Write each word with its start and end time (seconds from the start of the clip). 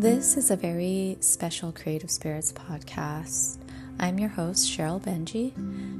This 0.00 0.36
is 0.36 0.52
a 0.52 0.56
very 0.56 1.16
special 1.18 1.72
Creative 1.72 2.08
Spirits 2.08 2.52
podcast. 2.52 3.58
I'm 3.98 4.16
your 4.16 4.28
host, 4.28 4.70
Sheryl 4.70 5.02
Benjy. 5.02 5.52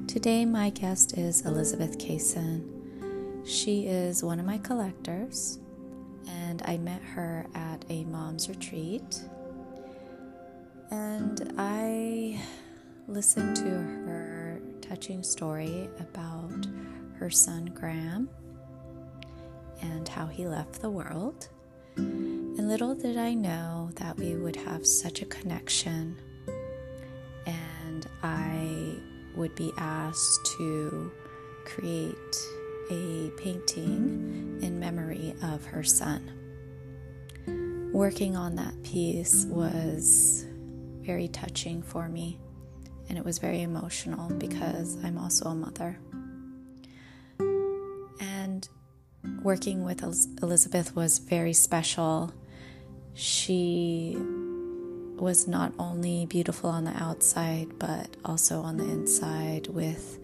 Today, 0.06 0.44
my 0.44 0.70
guest 0.70 1.18
is 1.18 1.44
Elisabeth 1.44 1.98
Kaysen. 1.98 2.62
She 3.44 3.88
is 3.88 4.22
one 4.22 4.38
of 4.38 4.46
my 4.46 4.58
collectors, 4.58 5.58
and 6.28 6.62
I 6.64 6.78
met 6.78 7.02
her 7.02 7.44
at 7.56 7.84
a 7.88 8.04
mom's 8.04 8.48
retreat. 8.48 9.20
And 10.92 11.52
I 11.58 12.40
listened 13.08 13.56
to 13.56 13.68
her 13.68 14.60
touching 14.80 15.24
story 15.24 15.90
about 15.98 16.68
her 17.16 17.30
son 17.30 17.64
Graham 17.74 18.28
and 19.82 20.06
how 20.06 20.26
he 20.26 20.46
left 20.46 20.82
the 20.82 20.90
world. 20.90 21.48
And 21.98 22.68
little 22.68 22.94
did 22.94 23.16
I 23.16 23.34
know 23.34 23.90
that 23.96 24.16
we 24.16 24.36
would 24.36 24.56
have 24.56 24.86
such 24.86 25.20
a 25.20 25.26
connection, 25.26 26.16
and 27.46 28.06
I 28.22 28.94
would 29.34 29.54
be 29.54 29.72
asked 29.76 30.46
to 30.58 31.10
create 31.64 32.36
a 32.90 33.30
painting 33.36 34.58
in 34.62 34.80
memory 34.80 35.34
of 35.42 35.64
her 35.66 35.82
son. 35.82 36.32
Working 37.92 38.36
on 38.36 38.54
that 38.56 38.82
piece 38.82 39.44
was 39.46 40.46
very 41.00 41.28
touching 41.28 41.82
for 41.82 42.08
me, 42.08 42.38
and 43.08 43.18
it 43.18 43.24
was 43.24 43.38
very 43.38 43.62
emotional 43.62 44.30
because 44.34 44.96
I'm 45.02 45.18
also 45.18 45.48
a 45.48 45.54
mother. 45.54 45.98
Working 49.48 49.82
with 49.82 50.02
Elisabeth 50.42 50.94
was 50.94 51.20
very 51.20 51.54
special 51.54 52.34
she 53.14 54.14
was 54.18 55.48
not 55.48 55.72
only 55.78 56.26
beautiful 56.26 56.68
on 56.68 56.84
the 56.84 56.94
outside, 57.02 57.78
but 57.78 58.14
also 58.26 58.60
on 58.60 58.76
the 58.76 58.84
inside 58.84 59.68
with 59.68 60.18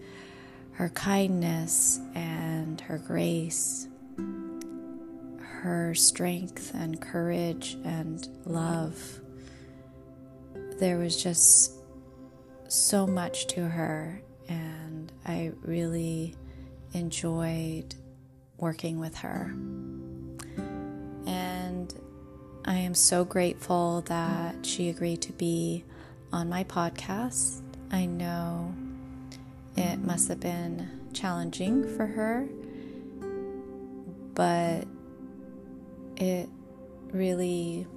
her 0.73 0.89
kindness 0.89 1.99
and 2.13 2.79
her 2.81 2.99
grace, 2.99 3.87
her 5.39 5.95
strength 5.95 6.71
and 6.75 7.01
courage 7.01 7.79
and 7.83 8.29
love. 8.45 9.21
There 10.77 10.99
was 10.99 11.21
just 11.21 11.71
so 12.67 13.07
much 13.07 13.47
to 13.47 13.69
her, 13.69 14.21
and 14.47 15.11
I 15.25 15.51
really 15.63 16.35
enjoyed 16.93 17.95
working 18.57 18.99
with 18.99 19.17
her. 19.17 19.53
And 21.27 21.93
I 22.65 22.75
am 22.75 22.93
so 22.93 23.25
grateful 23.25 24.01
that 24.07 24.65
she 24.65 24.89
agreed 24.89 25.21
to 25.23 25.33
be 25.33 25.83
on 26.31 26.49
my 26.49 26.63
podcast. 26.63 27.61
I 27.91 28.05
know 28.05 28.73
it 29.77 29.99
must 29.99 30.27
have 30.29 30.39
been 30.39 30.89
challenging 31.13 31.87
for 31.95 32.05
her, 32.05 32.47
but 34.33 34.85
it 36.17 36.49
really 37.11 37.87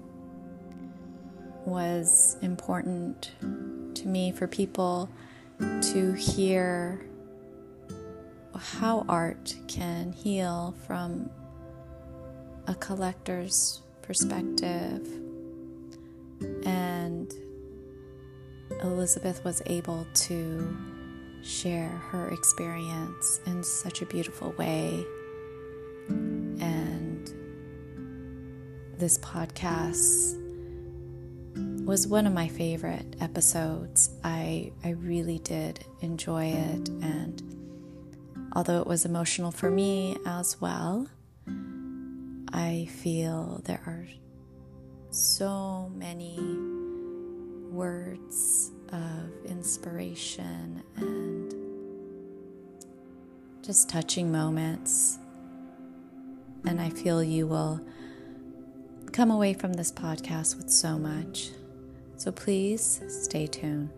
was 1.65 2.37
important 2.43 3.33
to 3.95 4.07
me 4.07 4.33
for 4.33 4.47
people 4.47 5.11
to 5.59 6.13
hear 6.13 7.08
how 8.59 9.05
art 9.09 9.55
can 9.69 10.13
heal 10.13 10.75
from 10.87 11.31
a 12.67 12.75
collector's 12.75 13.83
perspective. 14.03 15.07
And 16.65 17.33
Elisabeth 18.83 19.45
was 19.45 19.63
able 19.67 20.07
to 20.15 20.77
share 21.43 21.89
her 22.11 22.29
experience 22.31 23.41
in 23.47 23.63
such 23.63 24.03
a 24.03 24.07
beautiful 24.07 24.53
way. 24.59 25.05
And 26.09 27.33
this 28.99 29.19
podcast 29.19 30.37
was 31.85 32.07
one 32.07 32.27
of 32.27 32.35
my 32.35 32.49
favorite 32.49 33.17
episodes. 33.21 34.11
I, 34.23 34.73
I 34.85 34.91
really 34.91 35.39
did 35.39 35.85
enjoy 36.01 36.47
it. 36.47 36.89
And 37.01 37.58
although 38.59 38.81
it 38.81 38.89
was 38.89 39.05
emotional 39.05 39.53
for 39.53 39.71
me 39.71 40.17
as 40.27 40.61
well, 40.61 41.07
I 42.53 42.89
feel 42.91 43.63
there 43.67 43.81
are 43.87 44.05
so 45.11 45.93
many 45.95 46.41
words 47.71 48.73
of 48.91 49.31
inspiration 49.47 50.83
and 50.97 51.55
just 53.63 53.89
touching 53.89 54.33
moments. 54.33 55.21
And 56.67 56.81
I 56.81 56.91
feel 56.91 57.23
you 57.23 57.47
will 57.47 57.81
come 59.13 59.31
away 59.31 59.55
from 59.55 59.75
this 59.75 59.93
podcast 59.93 60.57
with 60.57 60.69
so 60.69 60.99
much. 60.99 61.51
So 62.17 62.33
please 62.33 63.03
stay 63.07 63.47
tuned. 63.47 63.91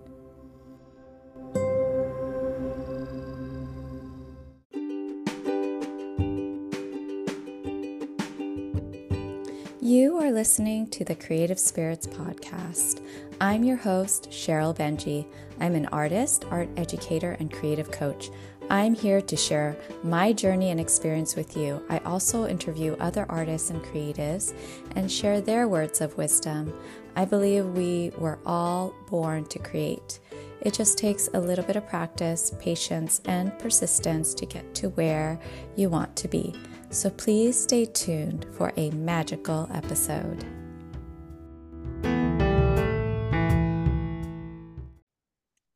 Listening 10.40 10.86
to 10.86 11.04
the 11.04 11.14
Creative 11.14 11.58
Spirits 11.58 12.06
Podcast. 12.06 13.04
I'm 13.42 13.62
your 13.62 13.76
host, 13.76 14.30
Sheryl 14.30 14.74
Benjy. 14.74 15.26
I'm 15.60 15.74
an 15.74 15.84
artist, 15.92 16.46
art 16.50 16.70
educator, 16.78 17.36
and 17.38 17.52
creative 17.52 17.90
coach. 17.90 18.30
I'm 18.70 18.94
here 18.94 19.20
to 19.20 19.36
share 19.36 19.76
my 20.02 20.32
journey 20.32 20.70
and 20.70 20.80
experience 20.80 21.36
with 21.36 21.58
you. 21.58 21.84
I 21.90 21.98
also 22.06 22.46
interview 22.46 22.96
other 23.00 23.26
artists 23.28 23.68
and 23.68 23.82
creatives 23.82 24.54
and 24.96 25.12
share 25.12 25.42
their 25.42 25.68
words 25.68 26.00
of 26.00 26.16
wisdom. 26.16 26.72
I 27.16 27.26
believe 27.26 27.66
we 27.66 28.10
were 28.16 28.38
all 28.46 28.94
born 29.10 29.44
to 29.44 29.58
create. 29.58 30.20
It 30.62 30.72
just 30.72 30.96
takes 30.96 31.28
a 31.34 31.38
little 31.38 31.66
bit 31.66 31.76
of 31.76 31.86
practice, 31.86 32.54
patience, 32.58 33.20
and 33.26 33.58
persistence 33.58 34.32
to 34.32 34.46
get 34.46 34.74
to 34.76 34.88
where 34.88 35.38
you 35.76 35.90
want 35.90 36.16
to 36.16 36.28
be. 36.28 36.54
So 36.92 37.08
please 37.08 37.56
stay 37.56 37.84
tuned 37.84 38.46
for 38.50 38.72
a 38.76 38.90
magical 38.90 39.70
episode. 39.72 40.44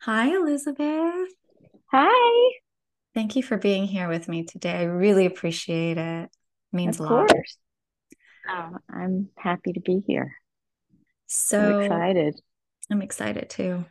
Hi, 0.00 0.34
Elisabeth. 0.34 1.30
Hi. 1.92 2.50
Thank 3.14 3.36
you 3.36 3.44
for 3.44 3.56
being 3.56 3.84
here 3.84 4.08
with 4.08 4.28
me 4.28 4.42
today. 4.42 4.72
I 4.72 4.82
really 4.82 5.24
appreciate 5.26 5.98
it. 5.98 6.24
it 6.24 6.30
means 6.72 6.98
of 6.98 7.06
a 7.08 7.14
lot. 7.14 7.22
Of 7.22 7.30
course. 7.30 7.56
Oh, 8.48 8.76
I'm 8.90 9.28
happy 9.36 9.72
to 9.72 9.80
be 9.80 10.02
here. 10.04 10.34
So 11.26 11.60
I'm 11.60 11.82
excited. 11.82 12.40
I'm 12.90 13.02
excited 13.02 13.48
too. 13.48 13.84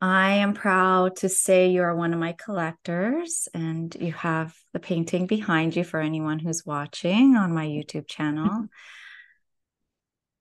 I 0.00 0.32
am 0.34 0.52
proud 0.54 1.16
to 1.16 1.28
say 1.28 1.70
you 1.70 1.82
are 1.82 1.94
one 1.94 2.12
of 2.12 2.20
my 2.20 2.32
collectors, 2.32 3.48
and 3.54 3.94
you 3.98 4.12
have 4.12 4.54
the 4.72 4.80
painting 4.80 5.26
behind 5.26 5.76
you 5.76 5.84
for 5.84 6.00
anyone 6.00 6.38
who's 6.38 6.66
watching 6.66 7.36
on 7.36 7.54
my 7.54 7.66
YouTube 7.66 8.06
channel. 8.06 8.48
Mm-hmm. 8.48 8.64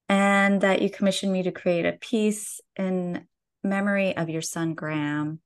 and 0.10 0.62
that 0.62 0.82
you 0.82 0.90
commissioned 0.90 1.32
me 1.32 1.44
to 1.44 1.52
create 1.52 1.86
a 1.86 1.94
piece 1.94 2.60
in 2.76 3.26
memory 3.64 4.16
of 4.16 4.30
your 4.30 4.42
son, 4.42 4.74
Graham. 4.74 5.40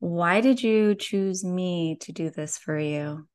Why 0.00 0.40
did 0.40 0.62
you 0.62 0.94
choose 0.96 1.44
me 1.44 1.96
to 2.00 2.12
do 2.12 2.30
this 2.30 2.58
for 2.58 2.76
you? 2.78 3.28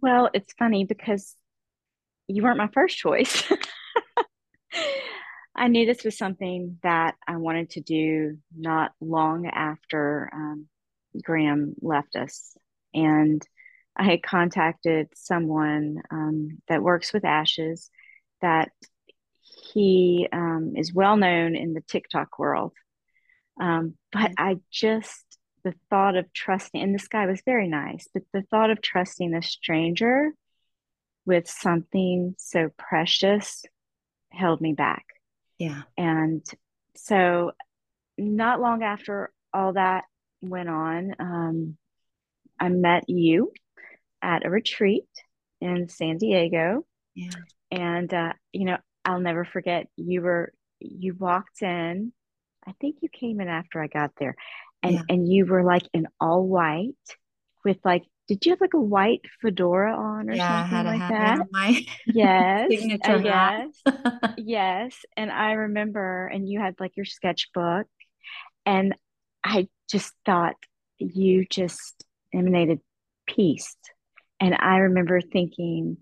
Well, 0.00 0.30
it's 0.32 0.54
funny 0.54 0.84
because 0.84 1.36
you 2.26 2.42
weren't 2.42 2.58
my 2.58 2.68
first 2.72 2.96
choice. 2.96 3.44
I 5.58 5.66
knew 5.66 5.86
this 5.86 6.04
was 6.04 6.16
something 6.16 6.78
that 6.84 7.16
I 7.26 7.36
wanted 7.36 7.70
to 7.70 7.80
do 7.80 8.38
not 8.56 8.92
long 9.00 9.46
after 9.46 10.30
um, 10.32 10.66
Graham 11.20 11.74
left 11.80 12.14
us. 12.14 12.56
And 12.94 13.42
I 13.96 14.04
had 14.04 14.22
contacted 14.22 15.08
someone 15.14 16.00
um, 16.12 16.58
that 16.68 16.82
works 16.82 17.12
with 17.12 17.24
ashes 17.24 17.90
that 18.40 18.70
he 19.72 20.28
um, 20.32 20.74
is 20.76 20.94
well 20.94 21.16
known 21.16 21.56
in 21.56 21.74
the 21.74 21.82
TikTok 21.82 22.38
world. 22.38 22.72
Um, 23.60 23.94
but 24.12 24.30
I 24.38 24.58
just, 24.70 25.24
the 25.64 25.74
thought 25.90 26.16
of 26.16 26.32
trusting, 26.32 26.80
and 26.80 26.94
this 26.94 27.08
guy 27.08 27.26
was 27.26 27.42
very 27.44 27.66
nice, 27.66 28.06
but 28.14 28.22
the 28.32 28.42
thought 28.42 28.70
of 28.70 28.80
trusting 28.80 29.34
a 29.34 29.42
stranger 29.42 30.30
with 31.26 31.48
something 31.48 32.36
so 32.38 32.70
precious 32.78 33.64
held 34.30 34.60
me 34.60 34.72
back. 34.72 35.04
Yeah. 35.58 35.82
And 35.96 36.44
so, 36.96 37.52
not 38.16 38.60
long 38.60 38.82
after 38.82 39.32
all 39.52 39.72
that 39.74 40.04
went 40.40 40.68
on, 40.68 41.14
um, 41.18 41.76
I 42.58 42.68
met 42.68 43.08
you 43.08 43.52
at 44.22 44.44
a 44.44 44.50
retreat 44.50 45.06
in 45.60 45.88
San 45.88 46.18
Diego. 46.18 46.84
Yeah. 47.14 47.30
And, 47.70 48.12
uh, 48.12 48.32
you 48.52 48.64
know, 48.64 48.78
I'll 49.04 49.20
never 49.20 49.44
forget 49.44 49.88
you 49.96 50.22
were, 50.22 50.52
you 50.80 51.14
walked 51.14 51.62
in. 51.62 52.12
I 52.66 52.72
think 52.80 52.96
you 53.00 53.08
came 53.08 53.40
in 53.40 53.48
after 53.48 53.80
I 53.82 53.86
got 53.86 54.12
there 54.18 54.36
and, 54.82 54.94
Yeah. 54.94 55.02
and 55.08 55.32
you 55.32 55.46
were 55.46 55.62
like 55.64 55.84
in 55.92 56.06
all 56.20 56.46
white 56.46 56.94
with 57.64 57.78
like, 57.84 58.04
did 58.28 58.44
you 58.46 58.52
have 58.52 58.60
like 58.60 58.74
a 58.74 58.80
white 58.80 59.22
fedora 59.40 59.96
on 59.96 60.30
or 60.30 60.36
Yeah, 60.36 60.44
I 60.44 60.62
something 60.62 60.76
had 60.76 60.86
a 60.86 60.92
like 60.92 60.98
hat 60.98 61.38
that? 61.38 61.46
my 61.50 61.86
Yes, 62.06 62.70
uh, 62.70 62.74
signature 62.74 63.18
hat. 63.20 63.54
yes, 63.56 63.82
yes. 64.36 64.96
And 65.16 65.30
I 65.30 65.52
remember, 65.52 66.26
and 66.26 66.48
you 66.48 66.60
had 66.60 66.74
like 66.80 66.96
your 66.96 67.06
sketchbook, 67.06 67.86
and 68.66 68.94
I 69.44 69.68
just 69.90 70.12
thought 70.26 70.56
you 70.98 71.46
just 71.48 72.04
emanated 72.34 72.80
peace. 73.26 73.76
And 74.40 74.54
I 74.54 74.78
remember 74.78 75.20
thinking 75.20 75.98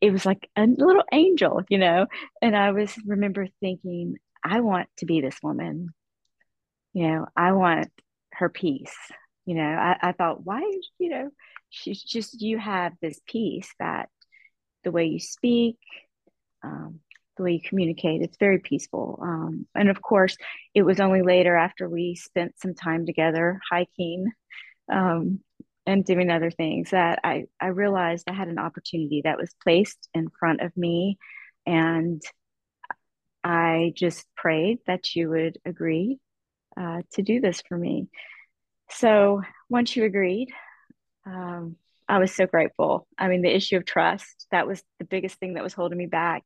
it 0.00 0.12
was 0.12 0.26
like 0.26 0.48
a 0.56 0.66
little 0.66 1.04
angel, 1.12 1.62
you 1.68 1.78
know. 1.78 2.06
And 2.42 2.56
I 2.56 2.72
was 2.72 2.94
remember 3.06 3.46
thinking, 3.60 4.16
I 4.44 4.60
want 4.60 4.88
to 4.98 5.06
be 5.06 5.20
this 5.20 5.38
woman, 5.42 5.90
you 6.92 7.08
know, 7.08 7.26
I 7.36 7.52
want 7.52 7.88
her 8.32 8.48
peace. 8.48 8.96
You 9.48 9.54
know, 9.54 9.62
I, 9.62 9.96
I 10.02 10.12
thought, 10.12 10.44
why, 10.44 10.60
you 10.98 11.08
know, 11.08 11.30
she's 11.70 12.02
just 12.02 12.42
you 12.42 12.58
have 12.58 12.92
this 13.00 13.18
peace 13.26 13.72
that 13.78 14.10
the 14.84 14.90
way 14.90 15.06
you 15.06 15.18
speak 15.18 15.78
um, 16.62 17.00
the 17.38 17.44
way 17.44 17.52
you 17.52 17.60
communicate. 17.66 18.20
It's 18.20 18.36
very 18.36 18.58
peaceful. 18.58 19.18
Um, 19.22 19.66
and 19.74 19.88
of 19.88 20.02
course, 20.02 20.36
it 20.74 20.82
was 20.82 21.00
only 21.00 21.22
later 21.22 21.56
after 21.56 21.88
we 21.88 22.14
spent 22.14 22.58
some 22.60 22.74
time 22.74 23.06
together 23.06 23.58
hiking 23.70 24.26
um, 24.92 25.40
and 25.86 26.04
doing 26.04 26.30
other 26.30 26.50
things 26.50 26.90
that 26.90 27.20
I, 27.24 27.44
I 27.58 27.68
realized 27.68 28.28
I 28.28 28.34
had 28.34 28.48
an 28.48 28.58
opportunity 28.58 29.22
that 29.24 29.38
was 29.38 29.54
placed 29.62 30.08
in 30.12 30.28
front 30.38 30.60
of 30.60 30.76
me. 30.76 31.16
And 31.64 32.20
I 33.42 33.92
just 33.96 34.26
prayed 34.36 34.80
that 34.86 35.14
you 35.14 35.30
would 35.30 35.58
agree 35.64 36.18
uh, 36.78 37.02
to 37.14 37.22
do 37.22 37.40
this 37.40 37.62
for 37.66 37.78
me. 37.78 38.08
So 38.90 39.42
once 39.68 39.96
you 39.96 40.04
agreed, 40.04 40.48
um, 41.26 41.76
I 42.08 42.18
was 42.18 42.34
so 42.34 42.46
grateful. 42.46 43.06
I 43.18 43.28
mean, 43.28 43.42
the 43.42 43.54
issue 43.54 43.76
of 43.76 43.84
trust, 43.84 44.46
that 44.50 44.66
was 44.66 44.82
the 44.98 45.04
biggest 45.04 45.38
thing 45.38 45.54
that 45.54 45.62
was 45.62 45.74
holding 45.74 45.98
me 45.98 46.06
back 46.06 46.44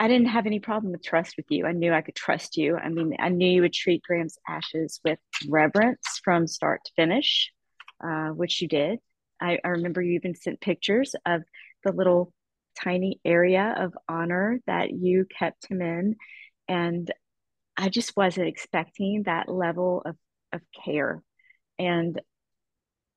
I 0.00 0.06
didn't 0.06 0.28
have 0.28 0.46
any 0.46 0.60
problem 0.60 0.92
with 0.92 1.02
trust 1.02 1.36
with 1.36 1.46
you. 1.48 1.66
I 1.66 1.72
knew 1.72 1.92
I 1.92 2.02
could 2.02 2.14
trust 2.14 2.56
you. 2.56 2.76
I 2.76 2.88
mean, 2.88 3.16
I 3.18 3.30
knew 3.30 3.48
you 3.48 3.62
would 3.62 3.72
treat 3.72 4.02
Graham's 4.02 4.38
ashes 4.48 5.00
with 5.04 5.18
reverence 5.48 6.20
from 6.22 6.46
start 6.46 6.82
to 6.84 6.92
finish, 6.94 7.52
uh, 8.02 8.28
which 8.28 8.62
you 8.62 8.68
did. 8.68 9.00
I, 9.40 9.58
I 9.64 9.68
remember 9.68 10.00
you 10.00 10.12
even 10.12 10.36
sent 10.36 10.60
pictures 10.60 11.16
of 11.26 11.42
the 11.84 11.92
little 11.92 12.32
tiny 12.80 13.20
area 13.24 13.74
of 13.76 13.92
honor 14.08 14.60
that 14.66 14.92
you 14.92 15.26
kept 15.36 15.66
him 15.68 15.82
in. 15.82 16.14
And 16.68 17.10
I 17.76 17.88
just 17.88 18.16
wasn't 18.16 18.46
expecting 18.46 19.24
that 19.24 19.48
level 19.48 20.02
of, 20.06 20.16
of 20.52 20.60
care. 20.84 21.22
And 21.78 22.20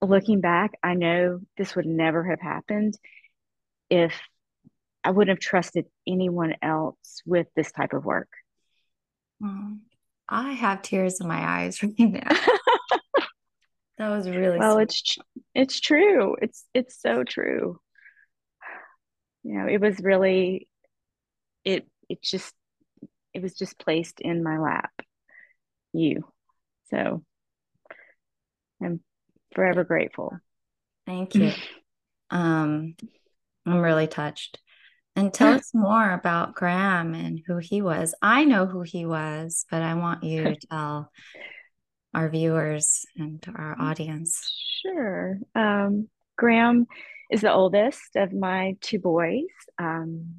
looking 0.02 0.42
back, 0.42 0.72
I 0.84 0.94
know 0.94 1.40
this 1.58 1.76
would 1.76 1.86
never 1.86 2.24
have 2.24 2.40
happened 2.42 2.98
if 3.90 4.14
I 5.04 5.12
wouldn't 5.12 5.38
have 5.38 5.42
trusted 5.42 5.86
anyone 6.08 6.56
else 6.62 7.22
with 7.26 7.48
this 7.56 7.72
type 7.72 7.94
of 7.94 8.06
work. 8.06 8.30
I 10.30 10.54
have 10.54 10.82
tears 10.82 11.20
in 11.20 11.28
my 11.28 11.64
eyes 11.64 11.82
right 11.84 11.94
now. 11.98 12.30
That 13.98 14.10
was 14.16 14.28
really 14.28 14.58
well, 14.58 14.78
sweet. 14.78 14.84
it's 14.84 15.18
it's 15.54 15.80
true. 15.80 16.36
It's 16.42 16.66
it's 16.74 17.00
so 17.00 17.24
true. 17.24 17.80
You 19.44 19.54
know, 19.60 19.68
it 19.68 19.80
was 19.80 20.00
really 20.00 20.68
it 21.64 21.88
it 22.10 22.24
just 22.24 22.52
it 23.36 23.44
was 23.44 23.54
just 23.54 23.78
placed 23.78 24.20
in 24.20 24.42
my 24.42 24.58
lap. 24.58 24.90
You. 25.94 26.24
So 26.90 27.24
I'm 28.84 29.02
forever 29.54 29.84
grateful. 29.84 30.38
Thank 31.06 31.36
you. 31.36 31.52
Um, 32.34 32.96
I'm 33.66 33.80
really 33.80 34.08
touched. 34.08 34.58
And 35.18 35.34
tell 35.34 35.56
us 35.56 35.72
more 35.74 36.12
about 36.12 36.56
Graham 36.56 37.14
and 37.14 37.42
who 37.46 37.58
he 37.58 37.82
was. 37.82 38.16
I 38.22 38.46
know 38.46 38.66
who 38.66 38.84
he 38.84 39.06
was, 39.06 39.66
but 39.70 39.82
I 39.82 39.96
want 39.96 40.24
you 40.24 40.44
to 40.46 40.56
tell 40.56 41.12
our 42.14 42.30
viewers 42.30 43.06
and 43.18 43.44
our 43.54 43.76
audience. 43.78 44.40
Sure. 44.82 45.40
Um, 45.56 46.08
Graham 46.38 46.88
is 47.30 47.42
the 47.42 47.52
oldest 47.52 48.16
of 48.16 48.34
my 48.34 48.76
two 48.82 49.00
boys. 49.00 49.44
Um, 49.78 50.36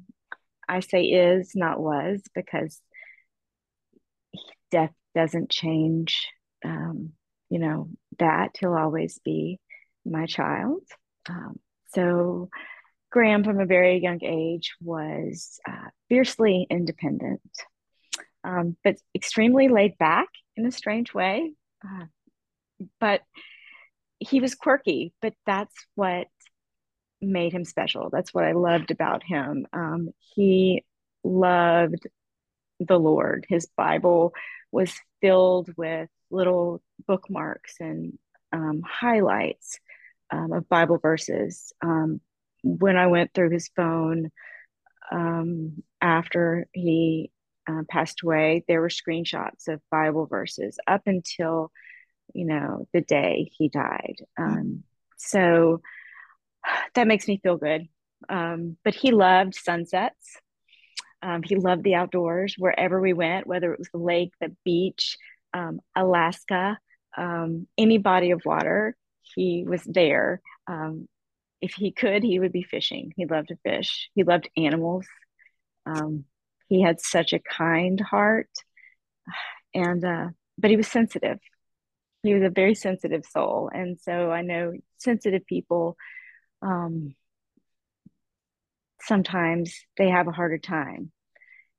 I 0.67 0.79
say 0.79 1.03
is, 1.03 1.51
not 1.55 1.79
was, 1.79 2.21
because 2.33 2.79
death 4.71 4.93
doesn't 5.13 5.49
change, 5.49 6.27
um, 6.65 7.11
you 7.49 7.59
know, 7.59 7.89
that. 8.19 8.55
He'll 8.59 8.73
always 8.73 9.19
be 9.23 9.59
my 10.05 10.25
child. 10.25 10.81
Um, 11.29 11.59
so, 11.93 12.49
Graham, 13.11 13.43
from 13.43 13.59
a 13.59 13.65
very 13.65 13.99
young 13.99 14.19
age, 14.23 14.73
was 14.81 15.59
uh, 15.67 15.89
fiercely 16.09 16.67
independent, 16.69 17.41
um, 18.43 18.75
but 18.83 18.97
extremely 19.15 19.67
laid 19.67 19.97
back 19.97 20.27
in 20.55 20.65
a 20.65 20.71
strange 20.71 21.13
way. 21.13 21.53
Uh, 21.85 22.05
but 22.99 23.21
he 24.19 24.39
was 24.39 24.55
quirky, 24.55 25.13
but 25.21 25.33
that's 25.45 25.75
what 25.95 26.27
made 27.21 27.53
him 27.53 27.65
special. 27.65 28.09
That's 28.09 28.33
what 28.33 28.43
I 28.43 28.53
loved 28.53 28.91
about 28.91 29.23
him. 29.23 29.67
Um, 29.73 30.09
he 30.35 30.83
loved 31.23 32.07
the 32.79 32.99
Lord. 32.99 33.45
His 33.47 33.67
Bible 33.77 34.33
was 34.71 34.93
filled 35.21 35.69
with 35.77 36.09
little 36.33 36.81
bookmarks 37.07 37.75
and 37.79 38.17
um, 38.51 38.81
highlights 38.85 39.79
um, 40.31 40.51
of 40.51 40.67
Bible 40.67 40.97
verses. 40.97 41.71
Um, 41.81 42.19
when 42.63 42.97
I 42.97 43.07
went 43.07 43.33
through 43.33 43.51
his 43.51 43.69
phone 43.75 44.31
um, 45.11 45.83
after 46.01 46.67
he 46.73 47.31
uh, 47.69 47.83
passed 47.89 48.21
away, 48.23 48.63
there 48.67 48.81
were 48.81 48.89
screenshots 48.89 49.67
of 49.67 49.81
Bible 49.91 50.25
verses 50.25 50.77
up 50.87 51.03
until 51.05 51.71
you 52.33 52.45
know 52.45 52.87
the 52.93 53.01
day 53.01 53.51
he 53.57 53.69
died. 53.69 54.15
Um, 54.37 54.83
so 55.17 55.81
that 56.95 57.07
makes 57.07 57.27
me 57.27 57.39
feel 57.41 57.57
good. 57.57 57.87
Um, 58.29 58.77
but 58.83 58.95
he 58.95 59.11
loved 59.11 59.55
sunsets. 59.55 60.37
He 61.45 61.55
loved 61.55 61.85
the 61.85 61.95
outdoors 61.95 62.55
wherever 62.57 62.99
we 62.99 63.13
went, 63.13 63.47
whether 63.47 63.71
it 63.71 63.79
was 63.79 63.87
the 63.93 63.97
lake, 63.97 64.33
the 64.41 64.53
beach, 64.65 65.17
um, 65.53 65.79
Alaska, 65.95 66.77
um, 67.17 67.67
any 67.77 67.97
body 67.97 68.31
of 68.31 68.41
water. 68.45 68.95
He 69.21 69.65
was 69.67 69.83
there. 69.83 70.41
Um, 70.67 71.07
if 71.61 71.73
he 71.73 71.91
could, 71.91 72.23
he 72.23 72.39
would 72.39 72.51
be 72.51 72.63
fishing. 72.63 73.13
He 73.15 73.25
loved 73.25 73.49
to 73.49 73.57
fish. 73.63 74.09
He 74.15 74.23
loved 74.23 74.49
animals. 74.57 75.05
Um, 75.85 76.25
he 76.67 76.81
had 76.81 76.99
such 76.99 77.33
a 77.33 77.39
kind 77.39 77.99
heart, 77.99 78.49
and 79.73 80.03
uh, 80.03 80.29
but 80.57 80.71
he 80.71 80.77
was 80.77 80.87
sensitive. 80.87 81.39
He 82.23 82.33
was 82.33 82.43
a 82.43 82.49
very 82.49 82.75
sensitive 82.75 83.25
soul, 83.25 83.69
and 83.73 83.99
so 83.99 84.31
I 84.31 84.41
know 84.41 84.73
sensitive 84.97 85.45
people 85.45 85.97
um, 86.63 87.15
sometimes 89.01 89.75
they 89.97 90.09
have 90.09 90.27
a 90.27 90.31
harder 90.31 90.57
time. 90.57 91.11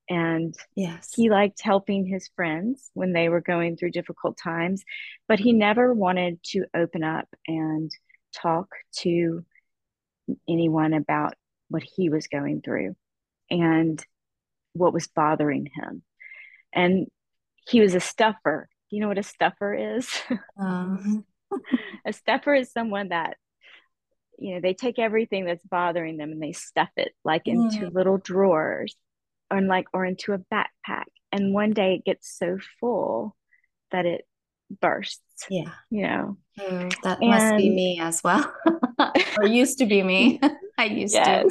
And 0.08 0.54
Yes. 0.74 1.12
he 1.14 1.30
liked 1.30 1.60
helping 1.62 2.06
his 2.06 2.28
friends 2.36 2.90
when 2.94 3.12
they 3.12 3.28
were 3.28 3.40
going 3.40 3.76
through 3.76 3.90
difficult 3.92 4.36
times, 4.36 4.84
but 5.28 5.38
he 5.38 5.52
never 5.52 5.92
wanted 5.94 6.42
to 6.44 6.66
open 6.74 7.02
up 7.02 7.28
and 7.46 7.90
talk 8.34 8.68
to 8.98 9.44
anyone 10.48 10.92
about 10.92 11.34
what 11.68 11.82
he 11.82 12.08
was 12.08 12.26
going 12.26 12.60
through 12.62 12.96
and 13.50 14.04
what 14.72 14.92
was 14.92 15.06
bothering 15.06 15.68
him. 15.74 16.02
And 16.72 17.06
he 17.66 17.80
was 17.80 17.94
a 17.94 18.00
stuffer. 18.00 18.68
You 18.90 19.00
know 19.00 19.08
what 19.08 19.18
a 19.18 19.22
stuffer 19.22 19.96
is? 19.96 20.08
Um, 20.60 21.24
a 22.06 22.12
stuffer 22.12 22.54
is 22.54 22.70
someone 22.72 23.08
that 23.08 23.36
you 24.38 24.54
know 24.54 24.60
they 24.60 24.74
take 24.74 24.98
everything 24.98 25.44
that's 25.44 25.64
bothering 25.64 26.16
them 26.16 26.32
and 26.32 26.42
they 26.42 26.52
stuff 26.52 26.90
it 26.96 27.12
like 27.24 27.46
into 27.46 27.86
Mm. 27.86 27.94
little 27.94 28.18
drawers 28.18 28.96
or 29.50 29.60
like 29.60 29.86
or 29.92 30.04
into 30.04 30.32
a 30.32 30.38
backpack 30.38 31.04
and 31.32 31.52
one 31.54 31.72
day 31.72 31.94
it 31.94 32.04
gets 32.04 32.36
so 32.38 32.58
full 32.80 33.36
that 33.92 34.06
it 34.06 34.22
bursts 34.80 35.20
yeah. 35.50 35.70
you 35.90 36.02
know 36.02 36.36
Oh, 36.60 36.88
that 37.02 37.20
must 37.20 37.56
be 37.56 37.68
me 37.70 37.98
as 38.00 38.22
well. 38.22 38.52
or 39.38 39.44
used 39.44 39.78
to 39.78 39.86
be 39.86 40.04
me. 40.04 40.40
I 40.78 40.84
used 40.84 41.14
to 41.14 41.50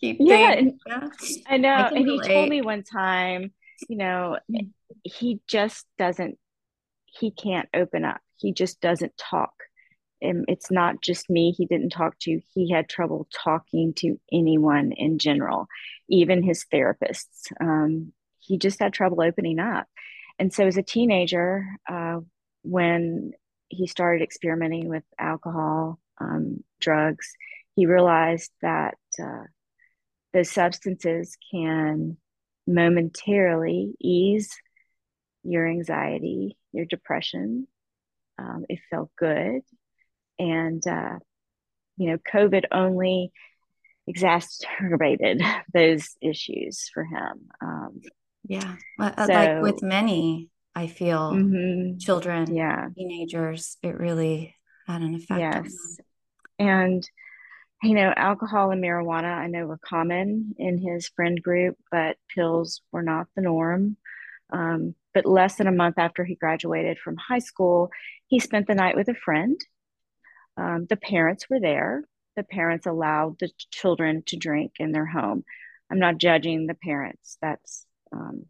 keep 0.00 0.18
yeah 0.20 0.54
things. 0.54 0.74
and 0.86 1.02
Yeah. 1.02 1.08
i 1.48 1.56
know 1.56 1.70
I 1.72 1.88
and 1.88 2.06
he 2.08 2.20
told 2.20 2.48
me 2.48 2.62
one 2.62 2.84
time 2.84 3.52
you 3.88 3.96
know 3.96 4.38
Mm. 4.50 4.70
he 5.02 5.40
just 5.48 5.86
doesn't 5.98 6.38
he 7.06 7.30
can't 7.32 7.68
open 7.74 8.04
up 8.04 8.20
he 8.36 8.52
just 8.52 8.80
doesn't 8.80 9.16
talk 9.16 9.52
and 10.22 10.44
it's 10.48 10.70
not 10.70 11.02
just 11.02 11.28
me 11.28 11.50
he 11.50 11.66
didn't 11.66 11.90
talk 11.90 12.18
to. 12.20 12.40
He 12.54 12.70
had 12.70 12.88
trouble 12.88 13.28
talking 13.44 13.92
to 13.96 14.18
anyone 14.32 14.92
in 14.92 15.18
general, 15.18 15.66
even 16.08 16.42
his 16.42 16.64
therapists. 16.72 17.50
Um, 17.60 18.12
he 18.38 18.58
just 18.58 18.80
had 18.80 18.92
trouble 18.92 19.22
opening 19.22 19.58
up. 19.58 19.86
And 20.38 20.52
so, 20.52 20.66
as 20.66 20.76
a 20.76 20.82
teenager, 20.82 21.66
uh, 21.88 22.20
when 22.62 23.32
he 23.68 23.86
started 23.86 24.22
experimenting 24.22 24.88
with 24.88 25.04
alcohol, 25.18 25.98
um, 26.20 26.62
drugs, 26.80 27.32
he 27.76 27.86
realized 27.86 28.50
that 28.62 28.98
uh, 29.22 29.44
those 30.32 30.50
substances 30.50 31.36
can 31.50 32.16
momentarily 32.66 33.94
ease 34.00 34.54
your 35.42 35.68
anxiety, 35.68 36.56
your 36.72 36.84
depression. 36.84 37.66
Um, 38.38 38.64
it 38.68 38.80
felt 38.90 39.10
good. 39.16 39.60
And, 40.38 40.84
uh, 40.86 41.18
you 41.96 42.10
know, 42.10 42.18
COVID 42.32 42.64
only 42.72 43.30
exacerbated 44.06 45.42
those 45.72 46.10
issues 46.20 46.90
for 46.92 47.04
him. 47.04 47.48
Um, 47.60 48.00
yeah. 48.46 48.76
So, 49.00 49.32
like 49.32 49.62
with 49.62 49.82
many, 49.82 50.50
I 50.74 50.86
feel 50.86 51.32
mm-hmm, 51.32 51.98
children, 51.98 52.54
yeah. 52.54 52.88
teenagers, 52.94 53.78
it 53.82 53.98
really 53.98 54.54
had 54.86 55.02
an 55.02 55.14
effect. 55.14 55.40
Yes. 55.40 55.74
And, 56.58 57.08
you 57.82 57.94
know, 57.94 58.12
alcohol 58.14 58.70
and 58.70 58.82
marijuana, 58.82 59.34
I 59.34 59.46
know 59.46 59.66
were 59.66 59.78
common 59.78 60.54
in 60.58 60.78
his 60.78 61.08
friend 61.08 61.42
group, 61.42 61.76
but 61.90 62.16
pills 62.34 62.82
were 62.92 63.02
not 63.02 63.28
the 63.34 63.42
norm. 63.42 63.96
Um, 64.50 64.94
but 65.14 65.26
less 65.26 65.56
than 65.56 65.66
a 65.66 65.72
month 65.72 65.98
after 65.98 66.24
he 66.24 66.34
graduated 66.34 66.98
from 66.98 67.16
high 67.16 67.38
school, 67.38 67.90
he 68.26 68.40
spent 68.40 68.66
the 68.66 68.74
night 68.74 68.96
with 68.96 69.08
a 69.08 69.14
friend. 69.14 69.58
Um, 70.56 70.86
the 70.88 70.96
parents 70.96 71.48
were 71.48 71.60
there. 71.60 72.04
The 72.36 72.42
parents 72.42 72.86
allowed 72.86 73.38
the 73.38 73.50
children 73.70 74.22
to 74.26 74.36
drink 74.36 74.72
in 74.78 74.92
their 74.92 75.06
home. 75.06 75.44
I'm 75.90 75.98
not 75.98 76.18
judging 76.18 76.66
the 76.66 76.74
parents. 76.74 77.38
That's 77.40 77.86
um, 78.12 78.46